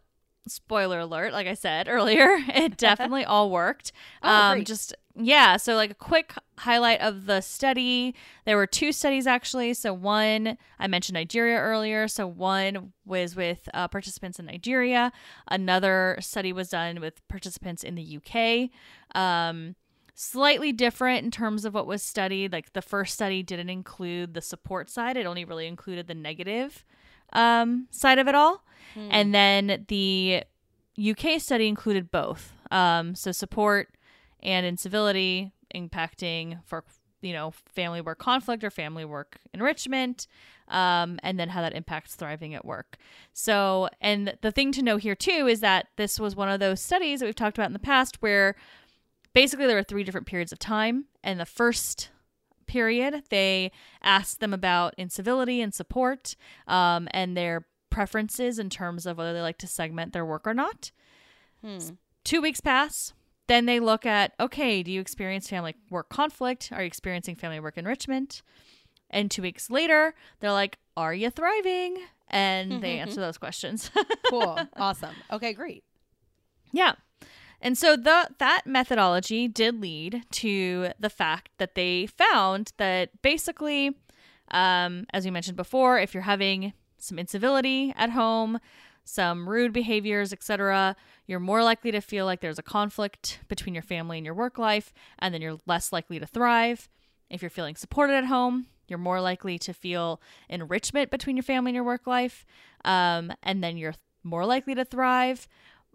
spoiler 0.47 0.99
alert, 0.99 1.33
like 1.33 1.47
I 1.47 1.53
said 1.53 1.87
earlier, 1.89 2.37
it 2.47 2.77
definitely 2.77 3.25
all 3.25 3.49
worked. 3.51 3.91
Oh, 4.21 4.29
um, 4.29 4.57
great. 4.57 4.67
just 4.67 4.95
yeah, 5.15 5.57
so 5.57 5.75
like 5.75 5.91
a 5.91 5.95
quick 5.95 6.33
highlight 6.57 6.99
of 6.99 7.27
the 7.27 7.41
study. 7.41 8.15
There 8.45 8.57
were 8.57 8.65
two 8.65 8.91
studies 8.91 9.27
actually. 9.27 9.75
So 9.75 9.93
one 9.93 10.57
I 10.79 10.87
mentioned 10.87 11.13
Nigeria 11.13 11.59
earlier. 11.59 12.07
So 12.07 12.25
one 12.25 12.93
was 13.05 13.35
with 13.35 13.69
uh, 13.75 13.87
participants 13.87 14.39
in 14.39 14.47
Nigeria. 14.47 15.11
Another 15.47 16.17
study 16.19 16.51
was 16.51 16.69
done 16.69 16.99
with 16.99 17.25
participants 17.27 17.83
in 17.83 17.93
the 17.93 18.17
UK. 18.17 18.71
Um, 19.15 19.75
slightly 20.15 20.71
different 20.71 21.23
in 21.23 21.29
terms 21.29 21.63
of 21.63 21.75
what 21.75 21.85
was 21.85 22.01
studied. 22.01 22.51
Like 22.51 22.73
the 22.73 22.81
first 22.81 23.13
study 23.13 23.43
didn't 23.43 23.69
include 23.69 24.33
the 24.33 24.41
support 24.41 24.89
side; 24.89 25.15
it 25.15 25.27
only 25.27 25.45
really 25.45 25.67
included 25.67 26.07
the 26.07 26.15
negative 26.15 26.83
um, 27.33 27.87
side 27.91 28.19
of 28.19 28.27
it 28.27 28.35
all. 28.35 28.63
Mm. 28.95 29.07
And 29.11 29.35
then 29.35 29.85
the 29.87 30.43
UK 30.97 31.39
study 31.39 31.67
included 31.67 32.11
both. 32.11 32.53
Um, 32.71 33.15
so 33.15 33.31
support 33.31 33.89
and 34.41 34.65
incivility 34.65 35.51
impacting 35.73 36.59
for 36.65 36.83
you 37.21 37.33
know 37.33 37.51
family 37.51 38.01
work 38.01 38.19
conflict 38.19 38.63
or 38.63 38.69
family 38.69 39.05
work 39.05 39.37
enrichment 39.53 40.27
um, 40.67 41.19
and 41.23 41.39
then 41.39 41.49
how 41.49 41.61
that 41.61 41.73
impacts 41.73 42.15
thriving 42.15 42.53
at 42.53 42.65
work 42.65 42.97
so 43.31 43.89
and 44.01 44.37
the 44.41 44.51
thing 44.51 44.71
to 44.71 44.83
know 44.83 44.97
here 44.97 45.15
too 45.15 45.47
is 45.47 45.61
that 45.61 45.87
this 45.95 46.19
was 46.19 46.35
one 46.35 46.49
of 46.49 46.59
those 46.59 46.81
studies 46.81 47.19
that 47.19 47.25
we've 47.25 47.35
talked 47.35 47.57
about 47.57 47.67
in 47.67 47.73
the 47.73 47.79
past 47.79 48.21
where 48.21 48.55
basically 49.33 49.65
there 49.65 49.77
were 49.77 49.83
three 49.83 50.03
different 50.03 50.27
periods 50.27 50.51
of 50.51 50.59
time 50.59 51.05
and 51.23 51.39
the 51.39 51.45
first 51.45 52.09
period, 52.67 53.23
they 53.29 53.71
asked 54.01 54.39
them 54.39 54.53
about 54.53 54.93
incivility 54.97 55.61
and 55.61 55.73
support 55.73 56.35
um, 56.67 57.07
and 57.11 57.35
their 57.35 57.65
preferences 57.89 58.59
in 58.59 58.69
terms 58.69 59.05
of 59.05 59.17
whether 59.17 59.33
they 59.33 59.41
like 59.41 59.57
to 59.59 59.67
segment 59.67 60.13
their 60.13 60.25
work 60.25 60.47
or 60.47 60.53
not. 60.53 60.91
Hmm. 61.63 61.77
Two 62.23 62.41
weeks 62.41 62.61
pass. 62.61 63.13
Then 63.47 63.65
they 63.65 63.79
look 63.79 64.05
at 64.05 64.33
okay, 64.39 64.83
do 64.83 64.91
you 64.91 65.01
experience 65.01 65.49
family 65.49 65.75
work 65.89 66.09
conflict? 66.09 66.69
Are 66.71 66.81
you 66.81 66.87
experiencing 66.87 67.35
family 67.35 67.59
work 67.59 67.77
enrichment? 67.77 68.41
And 69.09 69.29
two 69.29 69.41
weeks 69.41 69.69
later, 69.69 70.15
they're 70.39 70.51
like, 70.51 70.79
are 70.97 71.13
you 71.13 71.29
thriving? 71.29 71.97
And 72.29 72.81
they 72.81 72.97
answer 72.97 73.21
those 73.21 73.37
questions. 73.37 73.91
cool. 74.29 74.57
Awesome. 74.77 75.13
Okay, 75.31 75.53
great. 75.53 75.83
Yeah. 76.71 76.93
And 77.63 77.77
so 77.77 77.95
the 77.95 78.29
that 78.39 78.63
methodology 78.65 79.47
did 79.47 79.79
lead 79.79 80.23
to 80.31 80.89
the 80.99 81.09
fact 81.09 81.49
that 81.59 81.75
they 81.75 82.05
found 82.07 82.73
that 82.75 83.21
basically, 83.21 83.95
um, 84.51 85.05
as 85.13 85.23
we 85.23 85.31
mentioned 85.31 85.55
before, 85.55 85.97
if 85.97 86.13
you're 86.13 86.23
having 86.23 86.73
some 86.97 87.17
incivility 87.17 87.93
at 87.95 88.09
home, 88.09 88.59
some 89.05 89.47
rude 89.47 89.71
behaviors, 89.71 90.33
etc., 90.33 90.97
you're 91.25 91.39
more 91.39 91.63
likely 91.63 91.91
to 91.91 92.01
feel 92.01 92.25
like 92.25 92.41
there's 92.41 92.59
a 92.59 92.63
conflict 92.63 93.39
between 93.47 93.73
your 93.73 93.81
family 93.81 94.17
and 94.17 94.25
your 94.25 94.35
work 94.35 94.57
life, 94.57 94.93
and 95.19 95.33
then 95.33 95.41
you're 95.41 95.57
less 95.65 95.93
likely 95.93 96.19
to 96.19 96.27
thrive. 96.27 96.89
If 97.29 97.41
you're 97.41 97.49
feeling 97.49 97.77
supported 97.77 98.15
at 98.15 98.25
home, 98.25 98.67
you're 98.89 98.99
more 98.99 99.21
likely 99.21 99.57
to 99.59 99.73
feel 99.73 100.21
enrichment 100.49 101.11
between 101.11 101.37
your 101.37 101.43
family 101.43 101.69
and 101.69 101.75
your 101.75 101.85
work 101.85 102.07
life, 102.07 102.45
um, 102.83 103.31
and 103.41 103.63
then 103.63 103.77
you're 103.77 103.95
more 104.21 104.45
likely 104.45 104.75
to 104.75 104.83
thrive. 104.83 105.47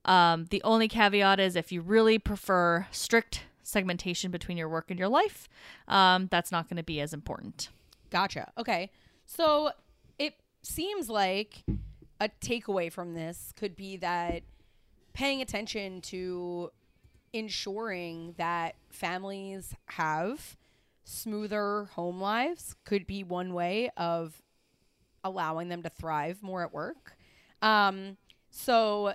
Um, 0.05 0.47
the 0.51 0.63
only 0.63 0.89
caveat 0.89 1.41
is 1.41 1.57
if 1.57 1.73
you 1.73 1.81
really 1.83 2.19
prefer 2.19 2.87
strict 2.91 3.43
segmentation 3.63 4.31
between 4.31 4.57
your 4.57 4.69
work 4.69 4.91
and 4.91 4.99
your 4.99 5.09
life, 5.09 5.49
um, 5.87 6.29
that's 6.31 6.51
not 6.51 6.69
going 6.69 6.79
to 6.79 6.83
be 6.83 7.01
as 7.01 7.13
important. 7.13 7.69
Gotcha. 8.11 8.51
Okay. 8.57 8.91
So 9.27 9.71
it 10.19 10.35
seems 10.63 11.11
like 11.11 11.65
a 12.21 12.31
takeaway 12.41 12.91
from 12.91 13.15
this 13.15 13.53
could 13.57 13.77
be 13.77 13.97
that 13.99 14.43
paying 15.13 15.43
attention 15.43 16.01
to 16.01 16.71
ensuring 17.33 18.35
that 18.39 18.75
families 18.89 19.75
have 19.87 20.57
smoother 21.05 21.85
home 21.93 22.21
lives 22.21 22.75
could 22.85 23.07
be 23.07 23.23
one 23.23 23.53
way 23.53 23.91
of 23.97 24.43
allowing 25.25 25.69
them 25.69 25.83
to 25.83 25.89
thrive 25.89 26.43
more 26.43 26.63
at 26.63 26.73
work. 26.73 27.17
Um, 27.61 28.17
so 28.51 29.15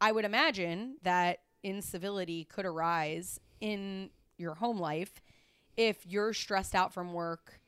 I 0.00 0.12
would 0.12 0.24
imagine 0.24 0.96
that 1.02 1.40
incivility 1.62 2.44
could 2.44 2.64
arise 2.64 3.40
in 3.60 4.10
your 4.36 4.54
home 4.54 4.78
life 4.78 5.20
if 5.76 6.06
you're 6.06 6.32
stressed 6.32 6.74
out 6.74 6.92
from 6.92 7.12
work, 7.12 7.60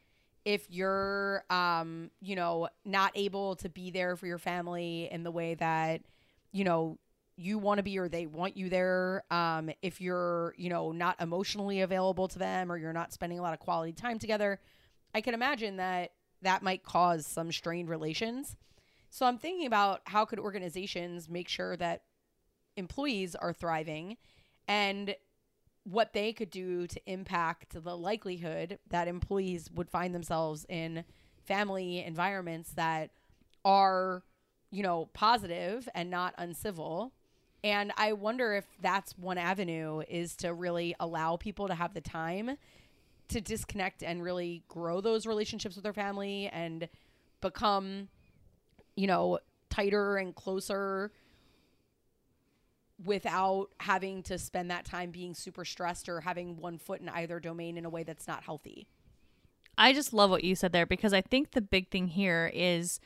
if 0.44 0.70
you're, 0.70 1.44
um, 1.50 2.10
you 2.20 2.36
know, 2.36 2.68
not 2.84 3.12
able 3.14 3.56
to 3.56 3.68
be 3.68 3.90
there 3.90 4.16
for 4.16 4.26
your 4.26 4.38
family 4.38 5.08
in 5.10 5.22
the 5.22 5.30
way 5.30 5.54
that, 5.54 6.02
you 6.52 6.64
know, 6.64 6.98
you 7.36 7.58
want 7.58 7.78
to 7.78 7.82
be 7.82 7.98
or 7.98 8.08
they 8.08 8.26
want 8.26 8.56
you 8.56 8.68
there. 8.68 9.22
Um, 9.30 9.70
if 9.80 10.00
you're, 10.00 10.54
you 10.58 10.68
know, 10.68 10.92
not 10.92 11.20
emotionally 11.20 11.80
available 11.80 12.28
to 12.28 12.38
them 12.38 12.70
or 12.70 12.76
you're 12.76 12.92
not 12.92 13.12
spending 13.12 13.38
a 13.38 13.42
lot 13.42 13.54
of 13.54 13.60
quality 13.60 13.92
time 13.92 14.18
together, 14.18 14.60
I 15.14 15.20
can 15.20 15.34
imagine 15.34 15.76
that 15.76 16.12
that 16.42 16.62
might 16.62 16.82
cause 16.82 17.26
some 17.26 17.52
strained 17.52 17.88
relations. 17.88 18.56
So 19.10 19.26
I'm 19.26 19.38
thinking 19.38 19.66
about 19.66 20.02
how 20.04 20.24
could 20.24 20.38
organizations 20.38 21.28
make 21.28 21.48
sure 21.48 21.76
that 21.76 22.02
employees 22.76 23.34
are 23.34 23.52
thriving 23.52 24.16
and 24.68 25.14
what 25.84 26.12
they 26.12 26.32
could 26.32 26.50
do 26.50 26.86
to 26.86 27.00
impact 27.06 27.82
the 27.82 27.96
likelihood 27.96 28.78
that 28.88 29.08
employees 29.08 29.70
would 29.74 29.88
find 29.88 30.14
themselves 30.14 30.66
in 30.68 31.04
family 31.44 32.04
environments 32.04 32.72
that 32.72 33.10
are, 33.64 34.22
you 34.70 34.82
know, 34.82 35.08
positive 35.12 35.88
and 35.94 36.10
not 36.10 36.34
uncivil. 36.38 37.12
And 37.64 37.92
I 37.96 38.12
wonder 38.12 38.54
if 38.54 38.64
that's 38.80 39.18
one 39.18 39.38
avenue 39.38 40.02
is 40.08 40.36
to 40.36 40.54
really 40.54 40.94
allow 41.00 41.36
people 41.36 41.68
to 41.68 41.74
have 41.74 41.94
the 41.94 42.00
time 42.00 42.56
to 43.28 43.40
disconnect 43.40 44.02
and 44.02 44.22
really 44.22 44.62
grow 44.68 45.00
those 45.00 45.26
relationships 45.26 45.76
with 45.76 45.82
their 45.82 45.92
family 45.92 46.48
and 46.52 46.88
become, 47.40 48.08
you 48.96 49.06
know, 49.06 49.38
tighter 49.70 50.16
and 50.16 50.34
closer 50.34 51.12
without 53.04 53.68
having 53.80 54.22
to 54.24 54.38
spend 54.38 54.70
that 54.70 54.84
time 54.84 55.10
being 55.10 55.34
super 55.34 55.64
stressed 55.64 56.08
or 56.08 56.20
having 56.20 56.56
one 56.56 56.78
foot 56.78 57.00
in 57.00 57.08
either 57.08 57.40
domain 57.40 57.76
in 57.76 57.84
a 57.84 57.90
way 57.90 58.02
that's 58.02 58.28
not 58.28 58.44
healthy. 58.44 58.86
I 59.78 59.92
just 59.92 60.12
love 60.12 60.30
what 60.30 60.44
you 60.44 60.54
said 60.54 60.72
there 60.72 60.86
because 60.86 61.12
I 61.12 61.22
think 61.22 61.52
the 61.52 61.62
big 61.62 61.90
thing 61.90 62.08
here 62.08 62.50
is 62.52 63.00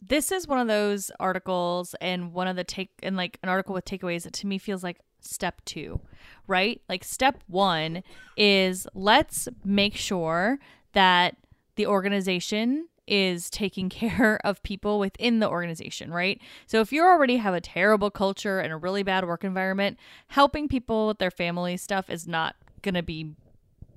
this 0.00 0.32
is 0.32 0.46
one 0.46 0.60
of 0.60 0.68
those 0.68 1.10
articles 1.20 1.94
and 2.00 2.32
one 2.32 2.46
of 2.48 2.56
the 2.56 2.64
take 2.64 2.90
and 3.02 3.16
like 3.16 3.38
an 3.42 3.48
article 3.48 3.74
with 3.74 3.84
takeaways 3.84 4.22
that 4.22 4.32
to 4.34 4.46
me 4.46 4.58
feels 4.58 4.82
like 4.82 4.98
step 5.20 5.60
2, 5.66 6.00
right? 6.46 6.80
Like 6.88 7.04
step 7.04 7.42
1 7.48 8.02
is 8.36 8.86
let's 8.94 9.48
make 9.64 9.96
sure 9.96 10.58
that 10.92 11.36
the 11.76 11.86
organization 11.86 12.88
is 13.08 13.50
taking 13.50 13.88
care 13.88 14.40
of 14.44 14.62
people 14.62 14.98
within 14.98 15.40
the 15.40 15.48
organization, 15.48 16.12
right? 16.12 16.40
So 16.66 16.80
if 16.80 16.92
you 16.92 17.02
already 17.02 17.36
have 17.36 17.54
a 17.54 17.60
terrible 17.60 18.10
culture 18.10 18.60
and 18.60 18.72
a 18.72 18.76
really 18.76 19.02
bad 19.02 19.26
work 19.26 19.44
environment, 19.44 19.98
helping 20.28 20.68
people 20.68 21.08
with 21.08 21.18
their 21.18 21.30
family 21.30 21.76
stuff 21.76 22.10
is 22.10 22.26
not 22.28 22.56
going 22.82 22.94
to 22.94 23.02
be 23.02 23.34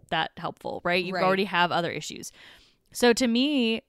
that 0.09 0.31
helpful, 0.37 0.81
right? 0.83 1.03
You 1.03 1.15
right. 1.15 1.23
already 1.23 1.45
have 1.45 1.71
other 1.71 1.91
issues. 1.91 2.31
So 2.91 3.13
to 3.13 3.27
me, 3.27 3.81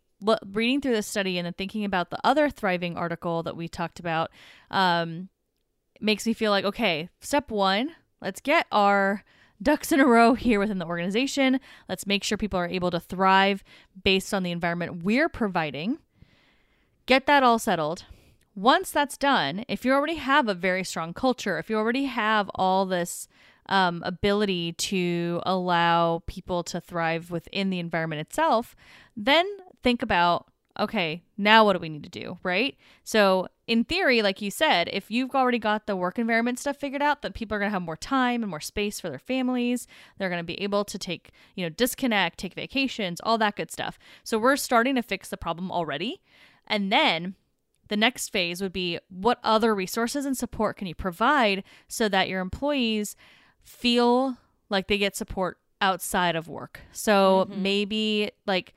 reading 0.46 0.80
through 0.80 0.94
this 0.94 1.06
study 1.06 1.38
and 1.38 1.46
then 1.46 1.54
thinking 1.54 1.84
about 1.84 2.10
the 2.10 2.18
other 2.24 2.48
thriving 2.48 2.96
article 2.96 3.42
that 3.42 3.56
we 3.56 3.68
talked 3.68 4.00
about 4.00 4.30
um, 4.70 5.28
makes 6.00 6.26
me 6.26 6.32
feel 6.32 6.50
like 6.50 6.64
okay, 6.64 7.08
step 7.20 7.50
one, 7.50 7.90
let's 8.20 8.40
get 8.40 8.66
our 8.72 9.24
ducks 9.62 9.92
in 9.92 10.00
a 10.00 10.06
row 10.06 10.34
here 10.34 10.58
within 10.58 10.78
the 10.78 10.86
organization. 10.86 11.60
Let's 11.88 12.06
make 12.06 12.24
sure 12.24 12.36
people 12.38 12.58
are 12.58 12.68
able 12.68 12.90
to 12.90 13.00
thrive 13.00 13.62
based 14.02 14.34
on 14.34 14.42
the 14.42 14.50
environment 14.50 15.02
we're 15.02 15.28
providing. 15.28 15.98
Get 17.06 17.26
that 17.26 17.42
all 17.42 17.58
settled. 17.58 18.04
Once 18.54 18.90
that's 18.90 19.16
done, 19.16 19.64
if 19.68 19.84
you 19.84 19.92
already 19.92 20.16
have 20.16 20.48
a 20.48 20.54
very 20.54 20.84
strong 20.84 21.14
culture, 21.14 21.58
if 21.58 21.70
you 21.70 21.76
already 21.76 22.04
have 22.04 22.50
all 22.54 22.84
this 22.84 23.28
um, 23.66 24.02
ability 24.04 24.72
to 24.72 25.40
allow 25.46 26.22
people 26.26 26.62
to 26.64 26.80
thrive 26.80 27.30
within 27.30 27.70
the 27.70 27.78
environment 27.78 28.20
itself, 28.20 28.76
then 29.16 29.46
think 29.82 30.02
about 30.02 30.48
okay, 30.78 31.22
now 31.36 31.64
what 31.64 31.74
do 31.74 31.78
we 31.78 31.88
need 31.88 32.04
to 32.04 32.08
do, 32.08 32.38
right? 32.42 32.76
So, 33.04 33.48
in 33.66 33.84
theory, 33.84 34.22
like 34.22 34.42
you 34.42 34.50
said, 34.50 34.88
if 34.92 35.10
you've 35.10 35.34
already 35.34 35.58
got 35.58 35.86
the 35.86 35.96
work 35.96 36.18
environment 36.18 36.58
stuff 36.58 36.76
figured 36.76 37.02
out, 37.02 37.22
that 37.22 37.34
people 37.34 37.54
are 37.54 37.58
going 37.58 37.70
to 37.70 37.74
have 37.74 37.82
more 37.82 37.96
time 37.96 38.42
and 38.42 38.50
more 38.50 38.60
space 38.60 39.00
for 39.00 39.08
their 39.08 39.18
families. 39.18 39.86
They're 40.18 40.28
going 40.28 40.40
to 40.40 40.44
be 40.44 40.60
able 40.60 40.84
to 40.84 40.98
take, 40.98 41.30
you 41.54 41.64
know, 41.64 41.68
disconnect, 41.68 42.38
take 42.38 42.54
vacations, 42.54 43.20
all 43.20 43.38
that 43.38 43.56
good 43.56 43.70
stuff. 43.70 43.98
So, 44.24 44.38
we're 44.38 44.56
starting 44.56 44.94
to 44.96 45.02
fix 45.02 45.28
the 45.28 45.36
problem 45.36 45.70
already. 45.70 46.22
And 46.66 46.90
then 46.90 47.34
the 47.88 47.96
next 47.96 48.30
phase 48.30 48.62
would 48.62 48.72
be 48.72 48.98
what 49.08 49.38
other 49.44 49.74
resources 49.74 50.24
and 50.24 50.36
support 50.36 50.76
can 50.76 50.86
you 50.86 50.94
provide 50.94 51.64
so 51.88 52.08
that 52.08 52.28
your 52.28 52.40
employees 52.40 53.16
feel 53.62 54.38
like 54.70 54.88
they 54.88 54.98
get 54.98 55.16
support 55.16 55.58
outside 55.82 56.36
of 56.36 56.48
work. 56.48 56.80
So, 56.92 57.46
mm-hmm. 57.50 57.62
maybe 57.62 58.30
like 58.46 58.74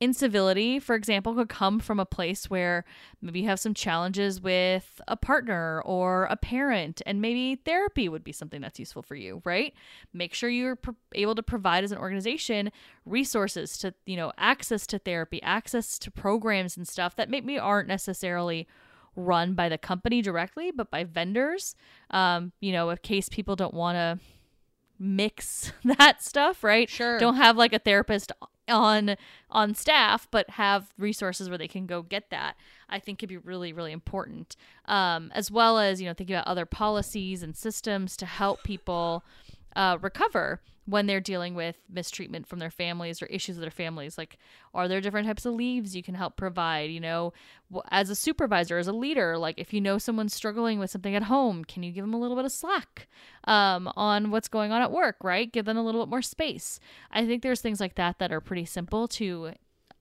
incivility, 0.00 0.78
for 0.78 0.94
example, 0.94 1.34
could 1.34 1.48
come 1.48 1.80
from 1.80 1.98
a 1.98 2.06
place 2.06 2.48
where 2.48 2.84
maybe 3.20 3.40
you 3.40 3.48
have 3.48 3.60
some 3.60 3.74
challenges 3.74 4.40
with 4.40 5.00
a 5.08 5.16
partner 5.16 5.82
or 5.84 6.24
a 6.30 6.36
parent, 6.36 7.02
and 7.04 7.20
maybe 7.20 7.56
therapy 7.56 8.08
would 8.08 8.24
be 8.24 8.32
something 8.32 8.60
that's 8.60 8.78
useful 8.78 9.02
for 9.02 9.16
you, 9.16 9.42
right? 9.44 9.74
Make 10.12 10.34
sure 10.34 10.48
you're 10.48 10.76
pr- 10.76 10.90
able 11.14 11.34
to 11.34 11.42
provide 11.42 11.84
as 11.84 11.92
an 11.92 11.98
organization 11.98 12.70
resources 13.04 13.76
to, 13.78 13.92
you 14.06 14.16
know, 14.16 14.32
access 14.38 14.86
to 14.88 14.98
therapy, 14.98 15.42
access 15.42 15.98
to 15.98 16.10
programs 16.10 16.76
and 16.76 16.86
stuff 16.86 17.16
that 17.16 17.28
maybe 17.28 17.58
aren't 17.58 17.88
necessarily 17.88 18.68
run 19.16 19.54
by 19.54 19.68
the 19.68 19.78
company 19.78 20.22
directly, 20.22 20.70
but 20.70 20.90
by 20.90 21.02
vendors. 21.04 21.74
Um, 22.10 22.52
you 22.60 22.72
know, 22.72 22.90
in 22.90 22.96
case 22.98 23.28
people 23.28 23.56
don't 23.56 23.74
want 23.74 23.96
to 23.96 24.18
mix 24.98 25.72
that 25.84 26.22
stuff, 26.22 26.62
right? 26.62 26.88
Sure. 26.88 27.18
Don't 27.18 27.36
have 27.36 27.56
like 27.56 27.72
a 27.72 27.78
therapist 27.78 28.32
on 28.68 29.16
on 29.50 29.74
staff 29.74 30.28
but 30.30 30.50
have 30.50 30.92
resources 30.98 31.48
where 31.48 31.58
they 31.58 31.68
can 31.68 31.86
go 31.86 32.02
get 32.02 32.30
that 32.30 32.56
i 32.88 32.98
think 32.98 33.18
could 33.18 33.28
be 33.28 33.36
really 33.36 33.72
really 33.72 33.92
important. 33.92 34.56
Um, 34.86 35.30
as 35.34 35.50
well 35.50 35.78
as 35.78 36.00
you 36.00 36.06
know 36.06 36.14
thinking 36.14 36.36
about 36.36 36.46
other 36.46 36.66
policies 36.66 37.42
and 37.42 37.56
systems 37.56 38.16
to 38.18 38.26
help 38.26 38.62
people 38.64 39.22
uh, 39.76 39.98
recover 40.00 40.60
when 40.88 41.06
they're 41.06 41.20
dealing 41.20 41.54
with 41.54 41.76
mistreatment 41.90 42.46
from 42.46 42.60
their 42.60 42.70
families 42.70 43.20
or 43.20 43.26
issues 43.26 43.56
with 43.56 43.62
their 43.62 43.70
families. 43.70 44.16
Like 44.16 44.38
are 44.72 44.88
there 44.88 45.02
different 45.02 45.26
types 45.26 45.44
of 45.44 45.52
leaves 45.52 45.94
you 45.94 46.02
can 46.02 46.14
help 46.14 46.36
provide? 46.36 46.90
You 46.90 47.00
know 47.00 47.34
as 47.90 48.08
a 48.08 48.14
supervisor 48.14 48.78
as 48.78 48.88
a 48.88 48.92
leader 48.92 49.36
like 49.36 49.58
if 49.58 49.74
you 49.74 49.80
know 49.82 49.98
someone's 49.98 50.32
struggling 50.32 50.78
with 50.78 50.90
something 50.90 51.14
at 51.14 51.24
home 51.24 51.62
can 51.62 51.82
you 51.82 51.92
give 51.92 52.02
them 52.02 52.14
a 52.14 52.18
little 52.18 52.34
bit 52.34 52.46
of 52.46 52.52
slack 52.52 53.06
um, 53.44 53.92
on 53.94 54.30
what's 54.30 54.48
going 54.48 54.72
on 54.72 54.80
at 54.80 54.90
work 54.90 55.16
right? 55.22 55.52
Give 55.52 55.66
them 55.66 55.76
a 55.76 55.84
little 55.84 56.04
bit 56.04 56.10
more 56.10 56.22
space. 56.22 56.80
I 57.10 57.26
think 57.26 57.42
there's 57.42 57.60
things 57.60 57.80
like 57.80 57.96
that 57.96 58.18
that 58.18 58.32
are 58.32 58.40
pretty 58.40 58.64
simple 58.64 59.06
to 59.08 59.52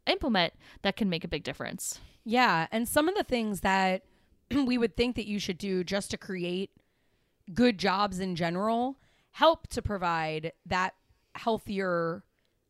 implement 0.06 0.54
that 0.84 0.96
can 0.96 1.10
make 1.10 1.26
a 1.26 1.28
big 1.28 1.44
difference. 1.44 2.00
Yeah 2.24 2.68
and 2.72 2.88
some 2.88 3.10
of 3.10 3.16
the 3.16 3.24
things 3.24 3.60
that 3.60 4.04
we 4.52 4.78
would 4.78 4.96
think 4.96 5.18
that 5.18 5.28
you 5.28 5.38
should 5.38 5.58
do 5.58 5.84
just 5.84 6.12
to 6.12 6.18
create 6.18 6.72
good 7.54 7.78
jobs 7.78 8.20
in 8.22 8.38
general 8.38 8.98
help 9.38 9.68
to 9.68 9.84
provide 9.84 10.52
that 10.66 10.96
healthier 11.36 12.24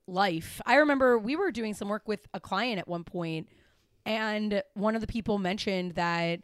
life. 0.06 0.62
I 0.66 0.76
remember 0.76 1.18
we 1.18 1.38
were 1.38 1.50
doing 1.50 1.74
some 1.74 1.88
work 1.88 2.06
with 2.10 2.20
a 2.34 2.42
client 2.42 2.78
at 2.78 2.90
one 2.90 3.06
point, 3.06 3.48
and 4.06 4.62
one 4.74 4.94
of 4.94 5.00
the 5.00 5.08
people 5.08 5.38
mentioned 5.38 5.94
that 5.94 6.42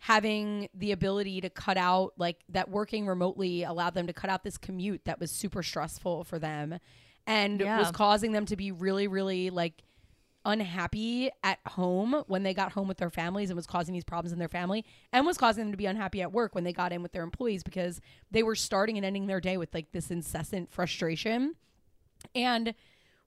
having 0.00 0.68
the 0.74 0.90
ability 0.90 1.40
to 1.40 1.48
cut 1.50 1.76
out 1.76 2.14
like 2.16 2.38
that 2.48 2.68
working 2.68 3.06
remotely 3.06 3.62
allowed 3.62 3.94
them 3.94 4.08
to 4.08 4.12
cut 4.12 4.28
out 4.28 4.42
this 4.42 4.58
commute 4.58 5.04
that 5.04 5.20
was 5.20 5.30
super 5.30 5.62
stressful 5.62 6.24
for 6.24 6.40
them 6.40 6.80
and 7.28 7.60
Yeah. 7.60 7.78
was 7.78 7.92
causing 7.92 8.32
them 8.32 8.44
to 8.46 8.56
be 8.56 8.72
really 8.72 9.06
really 9.06 9.50
like 9.50 9.84
unhappy 10.44 11.30
at 11.42 11.58
home 11.66 12.22
when 12.26 12.42
they 12.42 12.52
got 12.52 12.72
home 12.72 12.86
with 12.86 12.98
their 12.98 13.10
families 13.10 13.50
and 13.50 13.56
was 13.56 13.66
causing 13.66 13.94
these 13.94 14.04
problems 14.04 14.32
in 14.32 14.38
their 14.38 14.48
family 14.48 14.84
and 15.12 15.24
was 15.24 15.38
causing 15.38 15.64
them 15.64 15.72
to 15.72 15.78
be 15.78 15.86
unhappy 15.86 16.20
at 16.20 16.32
work 16.32 16.54
when 16.54 16.64
they 16.64 16.72
got 16.72 16.92
in 16.92 17.02
with 17.02 17.12
their 17.12 17.22
employees 17.22 17.62
because 17.62 18.00
they 18.30 18.42
were 18.42 18.54
starting 18.54 18.96
and 18.96 19.06
ending 19.06 19.26
their 19.26 19.40
day 19.40 19.56
with 19.56 19.72
like 19.72 19.90
this 19.92 20.10
incessant 20.10 20.70
frustration 20.70 21.54
and 22.34 22.74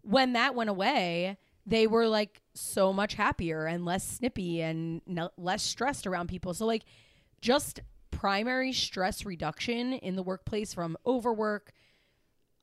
when 0.01 0.33
that 0.33 0.55
went 0.55 0.69
away, 0.69 1.37
they 1.65 1.85
were 1.85 2.07
like 2.07 2.41
so 2.53 2.93
much 2.93 3.15
happier 3.15 3.65
and 3.65 3.85
less 3.85 4.07
snippy 4.07 4.61
and 4.61 5.01
no, 5.05 5.29
less 5.37 5.63
stressed 5.63 6.07
around 6.07 6.27
people. 6.27 6.53
So, 6.53 6.65
like, 6.65 6.83
just 7.41 7.81
primary 8.09 8.73
stress 8.73 9.25
reduction 9.25 9.93
in 9.93 10.15
the 10.15 10.23
workplace 10.23 10.73
from 10.73 10.97
overwork, 11.05 11.71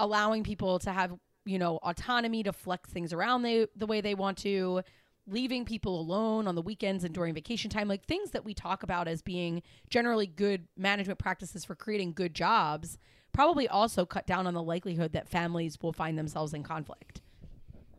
allowing 0.00 0.42
people 0.42 0.78
to 0.80 0.90
have, 0.90 1.14
you 1.44 1.58
know, 1.58 1.78
autonomy 1.78 2.42
to 2.42 2.52
flex 2.52 2.90
things 2.90 3.12
around 3.12 3.42
they, 3.42 3.66
the 3.76 3.86
way 3.86 4.00
they 4.00 4.14
want 4.14 4.38
to, 4.38 4.82
leaving 5.26 5.64
people 5.64 5.98
alone 6.00 6.46
on 6.46 6.54
the 6.54 6.62
weekends 6.62 7.04
and 7.04 7.14
during 7.14 7.34
vacation 7.34 7.70
time, 7.70 7.88
like 7.88 8.04
things 8.04 8.30
that 8.32 8.44
we 8.44 8.54
talk 8.54 8.82
about 8.82 9.08
as 9.08 9.22
being 9.22 9.62
generally 9.88 10.26
good 10.26 10.66
management 10.76 11.18
practices 11.18 11.64
for 11.64 11.74
creating 11.74 12.12
good 12.12 12.34
jobs, 12.34 12.98
probably 13.32 13.66
also 13.66 14.04
cut 14.04 14.26
down 14.26 14.46
on 14.46 14.54
the 14.54 14.62
likelihood 14.62 15.12
that 15.12 15.28
families 15.28 15.78
will 15.82 15.92
find 15.92 16.18
themselves 16.18 16.52
in 16.52 16.62
conflict. 16.62 17.22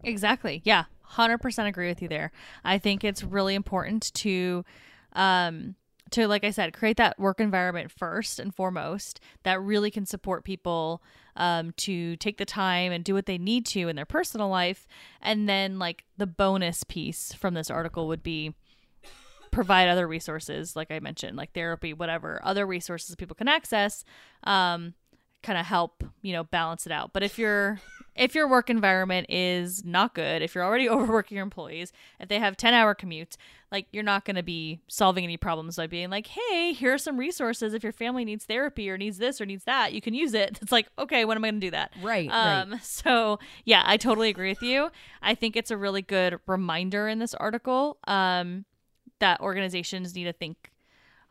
Exactly. 0.03 0.61
Yeah. 0.63 0.85
100% 1.13 1.67
agree 1.67 1.87
with 1.87 2.01
you 2.01 2.07
there. 2.07 2.31
I 2.63 2.77
think 2.77 3.03
it's 3.03 3.23
really 3.23 3.55
important 3.55 4.13
to 4.15 4.65
um 5.13 5.75
to 6.11 6.27
like 6.27 6.43
I 6.43 6.51
said, 6.51 6.73
create 6.73 6.97
that 6.97 7.19
work 7.19 7.39
environment 7.39 7.91
first 7.91 8.39
and 8.39 8.53
foremost 8.53 9.19
that 9.43 9.61
really 9.61 9.91
can 9.91 10.05
support 10.05 10.43
people 10.43 11.01
um 11.35 11.73
to 11.77 12.15
take 12.17 12.37
the 12.37 12.45
time 12.45 12.91
and 12.91 13.03
do 13.03 13.13
what 13.13 13.25
they 13.25 13.37
need 13.37 13.65
to 13.65 13.89
in 13.89 13.95
their 13.95 14.05
personal 14.05 14.47
life 14.47 14.87
and 15.21 15.49
then 15.49 15.77
like 15.79 16.05
the 16.17 16.27
bonus 16.27 16.83
piece 16.85 17.33
from 17.33 17.53
this 17.53 17.69
article 17.69 18.07
would 18.07 18.23
be 18.23 18.53
provide 19.51 19.87
other 19.87 20.07
resources 20.07 20.75
like 20.75 20.91
I 20.91 20.99
mentioned, 20.99 21.37
like 21.37 21.53
therapy, 21.53 21.93
whatever, 21.93 22.41
other 22.43 22.65
resources 22.65 23.15
people 23.15 23.35
can 23.35 23.47
access 23.47 24.03
um 24.43 24.93
kind 25.43 25.59
of 25.59 25.65
help, 25.65 26.03
you 26.21 26.33
know, 26.33 26.43
balance 26.43 26.85
it 26.85 26.91
out. 26.91 27.13
But 27.13 27.23
if 27.23 27.37
your 27.39 27.79
if 28.15 28.33
your 28.33 28.47
work 28.47 28.69
environment 28.69 29.27
is 29.29 29.83
not 29.83 30.15
good, 30.15 30.41
if 30.41 30.55
you're 30.55 30.63
already 30.63 30.87
overworking 30.95 31.35
your 31.35 31.43
employees, 31.43 31.91
if 32.19 32.29
they 32.29 32.39
have 32.39 32.55
10-hour 32.57 32.95
commutes, 32.95 33.35
like 33.71 33.87
you're 33.91 34.03
not 34.03 34.25
going 34.25 34.35
to 34.35 34.43
be 34.43 34.79
solving 34.87 35.23
any 35.23 35.37
problems 35.37 35.75
by 35.75 35.87
being 35.87 36.09
like, 36.09 36.27
"Hey, 36.27 36.73
here 36.73 36.93
are 36.93 36.97
some 36.97 37.17
resources 37.17 37.73
if 37.73 37.83
your 37.83 37.91
family 37.91 38.23
needs 38.23 38.45
therapy 38.45 38.89
or 38.89 38.97
needs 38.97 39.17
this 39.17 39.41
or 39.41 39.45
needs 39.45 39.65
that, 39.65 39.91
you 39.93 40.01
can 40.01 40.13
use 40.13 40.33
it." 40.33 40.57
It's 40.61 40.71
like, 40.71 40.87
"Okay, 40.97 41.25
when 41.25 41.37
am 41.37 41.43
I 41.43 41.49
going 41.49 41.61
to 41.61 41.67
do 41.67 41.71
that?" 41.71 41.91
Right, 42.01 42.29
Um 42.31 42.71
right. 42.71 42.83
so, 42.83 43.39
yeah, 43.65 43.83
I 43.85 43.97
totally 43.97 44.29
agree 44.29 44.49
with 44.49 44.63
you. 44.63 44.89
I 45.21 45.35
think 45.35 45.55
it's 45.55 45.71
a 45.71 45.77
really 45.77 46.01
good 46.01 46.39
reminder 46.47 47.07
in 47.07 47.19
this 47.19 47.33
article 47.33 47.97
um 48.07 48.65
that 49.19 49.39
organizations 49.41 50.13
need 50.15 50.25
to 50.25 50.33
think 50.33 50.71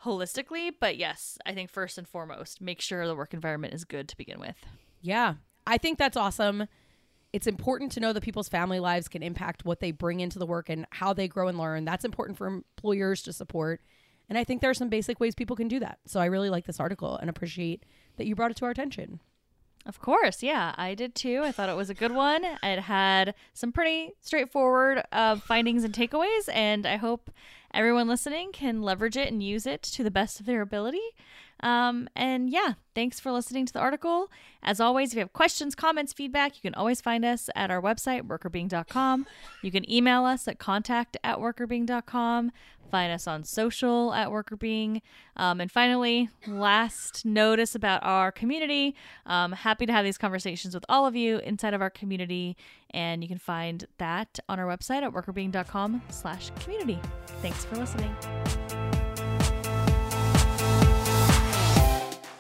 holistically, 0.05 0.73
but 0.79 0.97
yes, 0.97 1.39
I 1.47 1.55
think 1.55 1.71
first 1.71 1.99
and 1.99 2.07
foremost, 2.07 2.61
make 2.61 2.81
sure 2.81 3.07
the 3.07 3.15
work 3.15 3.35
environment 3.35 3.75
is 3.75 3.85
good 3.85 4.09
to 4.09 4.17
begin 4.17 4.39
with. 4.39 4.57
Yeah. 5.01 5.35
I 5.67 5.79
think 5.79 5.99
that's 5.99 6.17
awesome. 6.17 6.67
It's 7.33 7.47
important 7.47 7.91
to 7.93 8.01
know 8.01 8.13
that 8.13 8.23
people's 8.23 8.49
family 8.49 8.79
lives 8.79 9.09
can 9.09 9.23
impact 9.23 9.65
what 9.65 9.81
they 9.81 9.91
bring 9.91 10.21
into 10.21 10.39
the 10.39 10.47
work 10.47 10.69
and 10.69 10.87
how 10.91 11.13
they 11.13 11.27
grow 11.27 11.49
and 11.49 11.59
learn. 11.59 11.85
That's 11.85 12.05
important 12.05 12.39
for 12.39 12.47
employers 12.47 13.23
to 13.23 13.33
support. 13.33 13.81
And 14.29 14.39
I 14.39 14.45
think 14.45 14.61
there 14.61 14.71
are 14.71 14.75
some 14.75 14.89
basic 14.89 15.21
ways 15.21 15.35
people 15.35 15.57
can 15.57 15.69
do 15.69 15.81
that. 15.81 15.99
So 16.07 16.21
I 16.21 16.27
really 16.27 16.51
like 16.51 16.67
this 16.67 16.81
article 16.81 17.17
and 17.17 17.29
appreciate 17.29 17.85
that 18.17 18.27
you 18.27 18.35
brought 18.35 18.51
it 18.51 18.57
to 18.59 18.65
our 18.65 18.71
attention. 18.71 19.21
Of 19.87 20.01
course, 20.01 20.43
yeah, 20.43 20.75
I 20.79 20.95
did 20.95 21.15
too. 21.15 21.43
I 21.45 21.53
thought 21.53 21.69
it 21.69 21.77
was 21.77 21.91
a 21.91 21.95
good 21.95 22.13
one. 22.13 22.43
It 22.63 22.81
had 22.81 23.35
some 23.53 23.71
pretty 23.71 24.13
straightforward 24.21 25.03
uh, 25.13 25.37
findings 25.37 25.85
and 25.85 25.93
takeaways, 25.93 26.49
and 26.51 26.87
I 26.87 26.97
hope 26.97 27.31
everyone 27.75 28.09
listening 28.09 28.53
can 28.53 28.81
leverage 28.81 29.17
it 29.17 29.31
and 29.31 29.43
use 29.43 29.67
it 29.67 29.83
to 29.83 30.03
the 30.03 30.11
best 30.11 30.41
of 30.41 30.47
their 30.47 30.63
ability. 30.63 31.03
Um, 31.61 32.09
and 32.15 32.51
yeah, 32.51 32.75
thanks 32.95 33.21
for 33.21 33.33
listening 33.33 33.67
to 33.67 33.73
the 33.73 33.79
article. 33.79 34.31
As 34.63 34.81
always, 34.81 35.11
if 35.11 35.15
you 35.15 35.21
have 35.21 35.33
questions, 35.33 35.75
comments, 35.75 36.13
feedback, 36.13 36.57
you 36.57 36.63
can 36.63 36.75
always 36.75 37.01
find 37.01 37.25
us 37.25 37.49
at 37.55 37.71
our 37.71 37.81
website, 37.81 38.23
workrbeeing.com. 38.23 39.27
You 39.63 39.71
can 39.71 39.91
email 39.91 40.25
us 40.25 40.47
at 40.49 40.59
contact 40.59 41.17
at 41.25 41.39
workrbeeing.com. 41.39 42.53
Find 42.91 43.13
us 43.13 43.27
on 43.27 43.45
social 43.45 44.15
at 44.15 44.29
workrbeeing. 44.29 45.01
Um, 45.37 45.61
and 45.61 45.71
finally, 45.71 46.29
last 46.47 47.25
notice 47.25 47.75
about 47.75 48.05
our 48.05 48.31
community. 48.31 48.95
Um, 49.27 49.53
happy 49.53 49.87
to 49.87 49.93
have 49.93 50.05
these 50.05 50.19
conversations 50.19 50.75
with 50.75 50.85
all 50.89 51.07
of 51.07 51.17
you 51.17 51.39
inside 51.39 51.75
of 51.75 51.81
our 51.81 51.91
community. 51.91 52.57
And 52.91 53.23
you 53.23 53.29
can 53.29 53.39
find 53.39 53.85
that 53.99 54.39
on 54.49 54.61
our 54.61 54.67
website 54.67 55.03
at 55.03 55.13
workrbeeing.com 55.13 56.03
slash 56.11 56.51
community. 56.61 57.01
Thanks 57.43 57.65
for 57.65 57.77
listening. 57.77 58.15